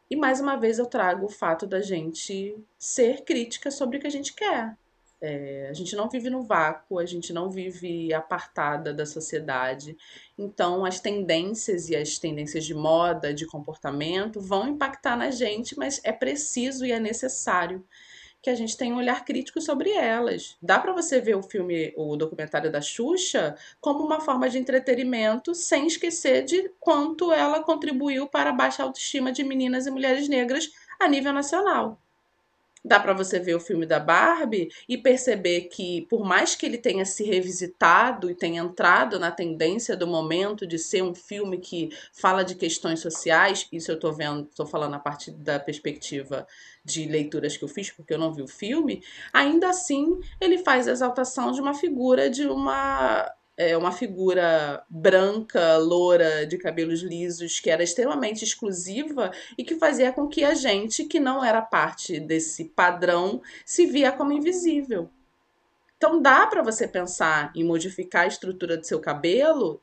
E 0.09 0.15
mais 0.15 0.39
uma 0.39 0.55
vez 0.55 0.79
eu 0.79 0.85
trago 0.85 1.25
o 1.25 1.29
fato 1.29 1.67
da 1.67 1.81
gente 1.81 2.57
ser 2.77 3.23
crítica 3.23 3.69
sobre 3.69 3.97
o 3.97 3.99
que 3.99 4.07
a 4.07 4.11
gente 4.11 4.33
quer. 4.33 4.75
É, 5.21 5.67
a 5.69 5.73
gente 5.73 5.95
não 5.95 6.09
vive 6.09 6.29
no 6.29 6.43
vácuo, 6.43 6.97
a 6.97 7.05
gente 7.05 7.33
não 7.33 7.49
vive 7.49 8.13
apartada 8.13 8.93
da 8.93 9.05
sociedade. 9.05 9.97
Então, 10.37 10.85
as 10.85 10.99
tendências 10.99 11.89
e 11.89 11.95
as 11.95 12.17
tendências 12.17 12.65
de 12.65 12.73
moda, 12.73 13.33
de 13.33 13.45
comportamento, 13.45 14.39
vão 14.39 14.69
impactar 14.69 15.17
na 15.17 15.29
gente, 15.29 15.77
mas 15.77 15.99
é 16.03 16.11
preciso 16.11 16.85
e 16.85 16.91
é 16.91 16.99
necessário 16.99 17.85
que 18.41 18.49
a 18.49 18.55
gente 18.55 18.77
tenha 18.77 18.95
um 18.95 18.99
olhar 18.99 19.25
crítico 19.25 19.59
sobre 19.59 19.91
elas. 19.91 20.57
Dá 20.61 20.79
para 20.79 20.93
você 20.93 21.19
ver 21.19 21.35
o 21.35 21.43
filme, 21.43 21.93
o 21.97 22.15
documentário 22.15 22.71
da 22.71 22.81
Xuxa, 22.81 23.55
como 23.81 24.03
uma 24.03 24.21
forma 24.21 24.49
de 24.49 24.57
entretenimento, 24.57 25.53
sem 25.53 25.87
esquecer 25.87 26.43
de 26.45 26.71
quanto 26.79 27.33
ela 27.33 27.61
contribuiu 27.61 28.27
para 28.27 28.51
a 28.51 28.53
baixa 28.53 28.83
autoestima 28.83 29.31
de 29.31 29.43
meninas 29.43 29.85
e 29.85 29.91
mulheres 29.91 30.29
negras 30.29 30.71
a 30.99 31.07
nível 31.07 31.33
nacional. 31.33 31.99
Dá 32.83 32.97
para 32.97 33.13
você 33.13 33.39
ver 33.39 33.55
o 33.55 33.59
filme 33.59 33.85
da 33.85 33.99
Barbie 33.99 34.69
e 34.87 34.97
perceber 34.97 35.63
que, 35.63 36.07
por 36.09 36.23
mais 36.25 36.55
que 36.55 36.65
ele 36.65 36.77
tenha 36.77 37.05
se 37.05 37.25
revisitado 37.25 38.29
e 38.29 38.35
tenha 38.35 38.61
entrado 38.61 39.19
na 39.19 39.31
tendência 39.31 39.97
do 39.97 40.07
momento 40.07 40.65
de 40.65 40.79
ser 40.79 41.03
um 41.03 41.13
filme 41.13 41.57
que 41.57 41.89
fala 42.13 42.41
de 42.41 42.55
questões 42.55 43.01
sociais, 43.01 43.67
isso 43.71 43.91
eu 43.91 43.95
estou 43.95 44.13
vendo, 44.13 44.47
estou 44.49 44.65
falando 44.65 44.93
a 44.95 44.99
partir 44.99 45.31
da 45.31 45.59
perspectiva 45.59 46.47
de 46.83 47.05
leituras 47.05 47.57
que 47.57 47.63
eu 47.65 47.67
fiz, 47.67 47.91
porque 47.91 48.13
eu 48.13 48.17
não 48.17 48.33
vi 48.33 48.41
o 48.41 48.47
filme, 48.47 49.03
ainda 49.33 49.69
assim 49.69 50.17
ele 50.39 50.59
faz 50.59 50.87
a 50.87 50.91
exaltação 50.91 51.51
de 51.51 51.59
uma 51.59 51.73
figura 51.73 52.29
de 52.29 52.47
uma 52.47 53.29
é, 53.59 53.75
uma 53.75 53.91
figura 53.91 54.81
branca, 54.89 55.75
loura, 55.75 56.47
de 56.47 56.57
cabelos 56.57 57.01
lisos, 57.01 57.59
que 57.59 57.69
era 57.69 57.83
extremamente 57.83 58.41
exclusiva 58.41 59.31
e 59.57 59.65
que 59.65 59.75
fazia 59.75 60.13
com 60.13 60.29
que 60.29 60.45
a 60.45 60.53
gente, 60.53 61.03
que 61.03 61.19
não 61.19 61.43
era 61.43 61.61
parte 61.61 62.21
desse 62.21 62.63
padrão, 62.63 63.41
se 63.65 63.85
via 63.85 64.13
como 64.13 64.31
invisível. 64.31 65.09
Então 65.97 66.21
dá 66.21 66.47
para 66.47 66.63
você 66.63 66.87
pensar 66.87 67.51
em 67.53 67.65
modificar 67.65 68.23
a 68.23 68.27
estrutura 68.27 68.77
do 68.77 68.85
seu 68.85 69.01
cabelo, 69.01 69.81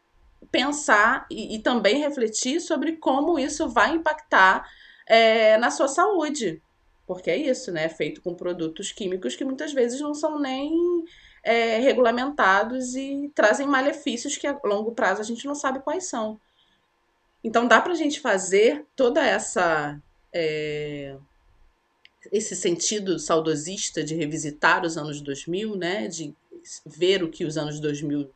pensar 0.50 1.26
e, 1.30 1.56
e 1.56 1.58
também 1.58 1.98
refletir 1.98 2.60
sobre 2.60 2.92
como 2.92 3.38
isso 3.38 3.68
vai 3.68 3.94
impactar 3.94 4.66
é, 5.06 5.58
na 5.58 5.70
sua 5.70 5.86
saúde. 5.86 6.62
Porque 7.06 7.30
é 7.30 7.36
isso, 7.36 7.70
né? 7.70 7.84
É 7.84 7.88
feito 7.90 8.22
com 8.22 8.34
produtos 8.34 8.90
químicos 8.90 9.36
que 9.36 9.44
muitas 9.44 9.74
vezes 9.74 10.00
não 10.00 10.14
são 10.14 10.40
nem 10.40 10.72
é, 11.46 11.78
regulamentados 11.78 12.96
e 12.96 13.30
trazem 13.32 13.68
malefícios 13.68 14.36
que 14.36 14.48
a 14.48 14.58
longo 14.64 14.90
prazo 14.90 15.20
a 15.20 15.24
gente 15.24 15.46
não 15.46 15.54
sabe 15.54 15.78
quais 15.78 16.06
são. 16.08 16.40
Então 17.42 17.68
dá 17.68 17.80
para 17.80 17.92
a 17.92 17.96
gente 17.96 18.18
fazer 18.18 18.84
toda 18.96 19.24
essa 19.24 19.96
é, 20.32 21.16
esse 22.32 22.56
sentido 22.56 23.16
saudosista 23.20 24.02
de 24.02 24.16
revisitar 24.16 24.84
os 24.84 24.98
anos 24.98 25.20
2000, 25.20 25.76
né, 25.76 26.08
de 26.08 26.34
ver 26.84 27.22
o 27.22 27.30
que 27.30 27.44
os 27.44 27.56
anos 27.56 27.78
2000 27.78 28.28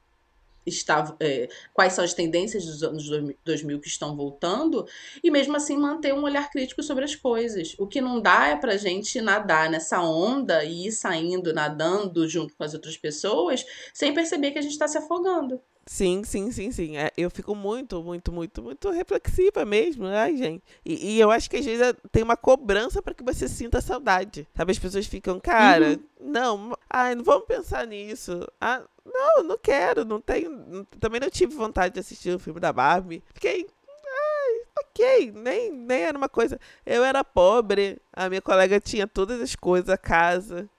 está, 0.67 1.17
é, 1.21 1.49
quais 1.73 1.93
são 1.93 2.05
as 2.05 2.15
tendências 2.15 2.65
dos 2.67 2.83
anos 2.83 3.09
2000 3.45 3.81
que 3.81 3.89
estão 3.89 4.17
voltando, 4.17 4.87
e 5.23 5.31
mesmo 5.31 5.57
assim 5.57 5.77
manter 5.77 6.15
um 6.15 6.23
olhar 6.23 6.51
crítico 6.51 6.83
sobre 6.83 7.05
as 7.05 7.15
coisas. 7.15 7.75
O 7.79 7.87
que 7.87 8.01
não 8.01 8.21
dá 8.21 8.49
é 8.49 8.57
pra 8.57 8.77
gente 8.77 9.21
nadar 9.21 9.71
nessa 9.71 10.01
onda 10.01 10.65
e 10.65 10.87
ir 10.87 10.93
saindo, 10.93 11.53
nadando 11.53 12.29
junto 12.29 12.55
com 12.55 12.65
as 12.65 12.75
outras 12.75 12.97
pessoas, 12.97 13.65
sem 13.93 14.13
perceber 14.15 14.51
que 14.53 14.59
a 14.59 14.63
gente 14.63 14.73
está 14.73 14.87
se 14.87 14.99
afogando. 14.99 15.61
Sim, 15.91 16.23
sim, 16.23 16.53
sim, 16.53 16.71
sim. 16.71 16.97
É, 16.97 17.11
eu 17.17 17.29
fico 17.29 17.53
muito, 17.53 18.01
muito, 18.01 18.31
muito, 18.31 18.63
muito 18.63 18.91
reflexiva 18.91 19.65
mesmo. 19.65 20.07
Ai, 20.07 20.37
gente. 20.37 20.63
E, 20.87 21.17
e 21.17 21.21
eu 21.21 21.33
acho 21.33 21.51
que 21.51 21.57
às 21.57 21.65
vezes 21.65 21.95
tem 22.13 22.23
uma 22.23 22.37
cobrança 22.37 23.03
para 23.03 23.13
que 23.13 23.25
você 23.25 23.49
sinta 23.49 23.81
saudade. 23.81 24.47
Sabe, 24.55 24.71
as 24.71 24.79
pessoas 24.79 25.07
ficam, 25.07 25.41
cara, 25.41 25.89
uhum. 25.89 26.31
não, 26.31 26.79
ai, 26.89 27.17
não 27.17 27.25
vamos 27.25 27.45
pensar 27.45 27.89
nisso. 27.89 28.47
Ah, 28.61 28.85
não, 29.05 29.43
não 29.43 29.59
quero, 29.59 30.05
não 30.05 30.21
tenho. 30.21 30.87
Também 31.01 31.21
não 31.21 31.29
tive 31.29 31.57
vontade 31.57 31.95
de 31.95 32.01
assistir 32.01 32.33
o 32.33 32.39
filme 32.39 32.61
da 32.61 32.73
Barbie. 32.73 33.21
Fiquei. 33.35 33.67
Ai, 33.89 34.63
ok, 34.79 35.33
nem, 35.35 35.73
nem 35.73 36.03
era 36.03 36.17
uma 36.17 36.29
coisa. 36.29 36.61
Eu 36.87 37.03
era 37.03 37.25
pobre, 37.25 38.01
a 38.13 38.29
minha 38.29 38.41
colega 38.41 38.79
tinha 38.79 39.09
todas 39.09 39.41
as 39.41 39.57
coisas, 39.57 39.91
a 39.91 39.99
casa. 39.99 40.71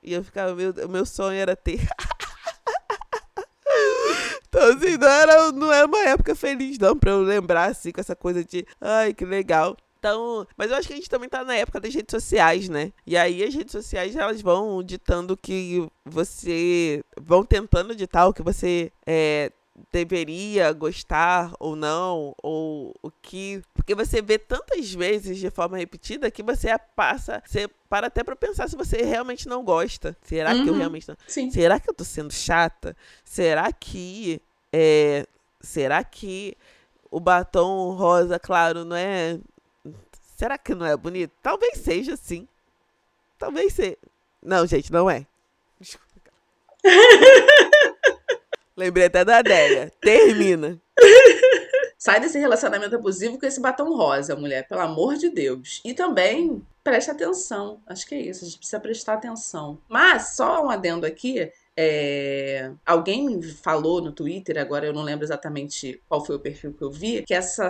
E 0.00 0.12
eu 0.12 0.22
ficava, 0.22 0.54
meu, 0.54 0.70
o 0.70 0.88
meu 0.88 1.04
sonho 1.04 1.36
era 1.36 1.56
ter. 1.56 1.80
Então, 4.50 4.62
assim, 4.72 4.96
não 4.96 5.08
era, 5.08 5.52
não 5.52 5.72
era 5.72 5.86
uma 5.86 6.02
época 6.08 6.34
feliz, 6.34 6.76
não, 6.76 6.96
pra 6.96 7.12
eu 7.12 7.22
lembrar, 7.22 7.70
assim, 7.70 7.92
com 7.92 8.00
essa 8.00 8.16
coisa 8.16 8.44
de, 8.44 8.66
ai, 8.80 9.14
que 9.14 9.24
legal. 9.24 9.76
Então, 10.00 10.46
mas 10.56 10.70
eu 10.70 10.76
acho 10.76 10.88
que 10.88 10.94
a 10.94 10.96
gente 10.96 11.10
também 11.10 11.28
tá 11.28 11.44
na 11.44 11.54
época 11.54 11.78
das 11.78 11.94
redes 11.94 12.10
sociais, 12.10 12.70
né? 12.70 12.90
E 13.06 13.16
aí 13.18 13.44
as 13.44 13.54
redes 13.54 13.70
sociais 13.70 14.16
elas 14.16 14.40
vão 14.40 14.82
ditando 14.82 15.36
que 15.36 15.86
você. 16.06 17.04
vão 17.20 17.44
tentando 17.44 17.94
ditar 17.94 18.26
o 18.26 18.32
que 18.32 18.42
você 18.42 18.90
é, 19.06 19.52
deveria 19.92 20.72
gostar 20.72 21.52
ou 21.58 21.74
não, 21.76 22.34
ou 22.42 22.94
o 23.02 23.10
que. 23.10 23.62
Porque 23.74 23.94
você 23.94 24.20
vê 24.22 24.38
tantas 24.38 24.92
vezes 24.92 25.38
de 25.38 25.50
forma 25.50 25.76
repetida 25.76 26.30
que 26.30 26.42
você 26.42 26.68
passa. 26.94 27.42
Você 27.46 27.68
para 27.88 28.06
até 28.06 28.22
pra 28.22 28.36
pensar 28.36 28.68
se 28.68 28.76
você 28.76 29.02
realmente 29.02 29.48
não 29.48 29.64
gosta. 29.64 30.16
Será 30.22 30.54
uhum, 30.54 30.62
que 30.62 30.68
eu 30.68 30.72
uhum. 30.72 30.78
realmente 30.78 31.08
não. 31.08 31.16
Sim. 31.26 31.50
Será 31.50 31.80
que 31.80 31.90
eu 31.90 31.94
tô 31.94 32.04
sendo 32.04 32.32
chata? 32.32 32.96
Será 33.24 33.72
que. 33.72 34.40
É, 34.72 35.26
será 35.60 36.04
que 36.04 36.56
o 37.10 37.18
batom 37.18 37.90
rosa, 37.92 38.38
claro, 38.38 38.84
não 38.84 38.96
é. 38.96 39.38
Será 40.36 40.56
que 40.56 40.74
não 40.74 40.86
é 40.86 40.96
bonito? 40.96 41.32
Talvez 41.42 41.78
seja, 41.78 42.16
sim. 42.16 42.46
Talvez 43.38 43.72
seja. 43.72 43.98
Não, 44.42 44.66
gente, 44.66 44.92
não 44.92 45.10
é. 45.10 45.26
Desculpa. 45.78 46.08
Lembrei 48.80 49.06
até 49.06 49.22
da 49.22 49.36
Adélia. 49.36 49.92
Termina. 50.00 50.80
Sai 51.98 52.18
desse 52.18 52.38
relacionamento 52.38 52.96
abusivo 52.96 53.38
com 53.38 53.44
esse 53.44 53.60
batom 53.60 53.94
rosa, 53.94 54.34
mulher, 54.34 54.66
pelo 54.66 54.80
amor 54.80 55.16
de 55.16 55.28
Deus. 55.28 55.82
E 55.84 55.92
também 55.92 56.62
preste 56.82 57.10
atenção. 57.10 57.78
Acho 57.86 58.06
que 58.06 58.14
é 58.14 58.22
isso, 58.22 58.42
a 58.42 58.48
gente 58.48 58.56
precisa 58.56 58.80
prestar 58.80 59.14
atenção. 59.14 59.78
Mas, 59.86 60.34
só 60.34 60.64
um 60.64 60.70
adendo 60.70 61.04
aqui. 61.04 61.52
É... 61.76 62.72
Alguém 62.86 63.26
me 63.26 63.42
falou 63.42 64.00
no 64.00 64.12
Twitter, 64.12 64.56
agora 64.56 64.86
eu 64.86 64.94
não 64.94 65.02
lembro 65.02 65.26
exatamente 65.26 66.02
qual 66.08 66.24
foi 66.24 66.36
o 66.36 66.40
perfil 66.40 66.72
que 66.72 66.82
eu 66.82 66.90
vi, 66.90 67.22
que 67.22 67.34
essa, 67.34 67.68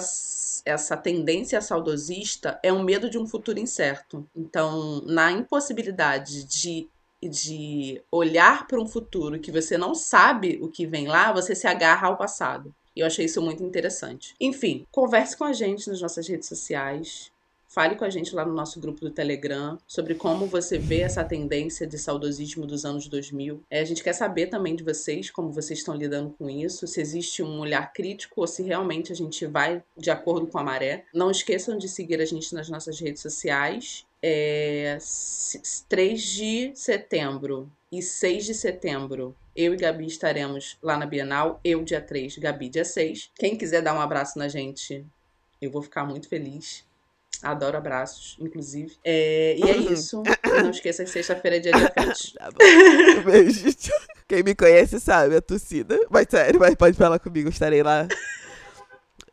essa 0.65 0.97
tendência 0.97 1.61
saudosista 1.61 2.57
é 2.63 2.73
um 2.73 2.85
medo 2.85 3.11
de 3.11 3.19
um 3.19 3.27
futuro 3.27 3.59
incerto. 3.59 4.25
Então, 4.35 5.01
na 5.07 5.33
impossibilidade 5.33 6.45
de 6.45 6.89
de 7.29 8.03
olhar 8.11 8.67
para 8.67 8.81
um 8.81 8.87
futuro 8.87 9.39
que 9.39 9.53
você 9.53 9.77
não 9.77 9.95
sabe 9.95 10.59
o 10.63 10.69
que 10.69 10.87
vem 10.87 11.07
lá, 11.07 11.33
você 11.33 11.55
se 11.55 11.67
agarra 11.67 12.09
ao 12.09 12.17
passado. 12.17 12.75
E 12.95 13.01
eu 13.01 13.07
achei 13.07 13.27
isso 13.27 13.43
muito 13.43 13.63
interessante. 13.63 14.35
Enfim, 14.41 14.87
converse 14.91 15.37
com 15.37 15.45
a 15.45 15.53
gente 15.53 15.89
nas 15.89 16.01
nossas 16.01 16.27
redes 16.27 16.49
sociais. 16.49 17.31
Fale 17.71 17.95
com 17.95 18.05
a 18.05 18.11
gente 18.11 18.35
lá 18.35 18.45
no 18.45 18.53
nosso 18.53 18.81
grupo 18.81 19.01
do 19.01 19.11
Telegram 19.11 19.79
sobre 19.87 20.17
como 20.17 20.47
você 20.47 20.77
vê 20.77 21.03
essa 21.03 21.23
tendência 21.23 21.87
de 21.87 21.97
saudosismo 21.97 22.67
dos 22.67 22.85
anos 22.85 23.07
2000. 23.07 23.63
É, 23.71 23.79
a 23.81 23.85
gente 23.85 24.03
quer 24.03 24.13
saber 24.13 24.49
também 24.49 24.75
de 24.75 24.83
vocês, 24.83 25.31
como 25.31 25.53
vocês 25.53 25.79
estão 25.79 25.95
lidando 25.95 26.35
com 26.37 26.51
isso, 26.51 26.85
se 26.89 27.01
existe 27.01 27.45
um 27.45 27.61
olhar 27.61 27.93
crítico 27.93 28.41
ou 28.41 28.47
se 28.49 28.65
realmente 28.65 29.13
a 29.13 29.15
gente 29.15 29.47
vai 29.47 29.85
de 29.97 30.11
acordo 30.11 30.49
com 30.49 30.59
a 30.59 30.65
maré. 30.65 31.05
Não 31.15 31.31
esqueçam 31.31 31.79
de 31.79 31.89
seguir 31.89 32.21
a 32.21 32.25
gente 32.25 32.53
nas 32.53 32.69
nossas 32.69 32.99
redes 32.99 33.23
sociais 33.23 34.05
é, 34.21 34.99
3 35.89 36.23
de 36.23 36.73
setembro 36.75 37.71
e 37.91 38.03
6 38.03 38.47
de 38.47 38.55
setembro, 38.55 39.35
eu 39.55 39.75
e 39.75 39.77
Gabi 39.77 40.07
estaremos 40.07 40.79
lá 40.83 40.97
na 40.97 41.07
Bienal. 41.07 41.61
Eu, 41.65 41.83
dia 41.83 42.01
3, 42.01 42.39
Gabi, 42.39 42.69
dia 42.69 42.85
6. 42.85 43.31
Quem 43.35 43.57
quiser 43.57 43.83
dar 43.83 43.95
um 43.95 44.01
abraço 44.01 44.39
na 44.39 44.49
gente, 44.49 45.05
eu 45.61 45.71
vou 45.71 45.83
ficar 45.83 46.05
muito 46.05 46.29
feliz. 46.29 46.85
Adoro 47.43 47.77
abraços, 47.77 48.37
inclusive. 48.39 48.97
É, 49.05 49.57
e 49.59 49.63
é 49.63 49.77
isso. 49.77 50.23
Não 50.45 50.71
esqueça 50.71 51.05
que 51.05 51.11
sexta-feira 51.11 51.57
é 51.57 51.61
dia 51.61 51.73
de 51.73 51.85
afetos. 51.85 52.35
tá 52.39 52.51
bom. 52.51 53.23
Beijo. 53.25 53.67
Quem 54.29 54.43
me 54.43 54.55
conhece 54.55 55.01
sabe 55.01 55.37
a 55.37 55.41
torcida. 55.43 55.99
Mas 56.11 56.27
sério, 56.31 56.61
mas 56.61 56.75
pode 56.75 56.97
falar 56.97 57.19
comigo, 57.19 57.49
estarei 57.49 57.83
lá. 57.83 58.07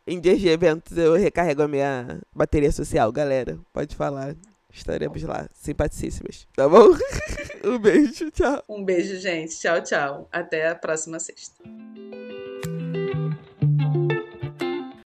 Em 0.06 0.18
dias 0.18 0.40
de 0.40 0.48
eventos 0.48 0.96
eu 0.96 1.14
recarrego 1.14 1.62
a 1.62 1.68
minha 1.68 2.20
bateria 2.34 2.72
social, 2.72 3.12
galera. 3.12 3.58
Pode 3.72 3.94
falar. 3.94 4.34
Estaremos 4.72 5.22
lá, 5.22 5.48
simpaticíssimas. 5.54 6.46
Tá 6.54 6.68
bom? 6.68 6.88
um 7.64 7.78
beijo, 7.78 8.30
tchau. 8.30 8.62
Um 8.68 8.84
beijo, 8.84 9.16
gente. 9.18 9.58
Tchau, 9.58 9.82
tchau. 9.82 10.28
Até 10.30 10.68
a 10.68 10.74
próxima 10.74 11.18
sexta. 11.18 11.62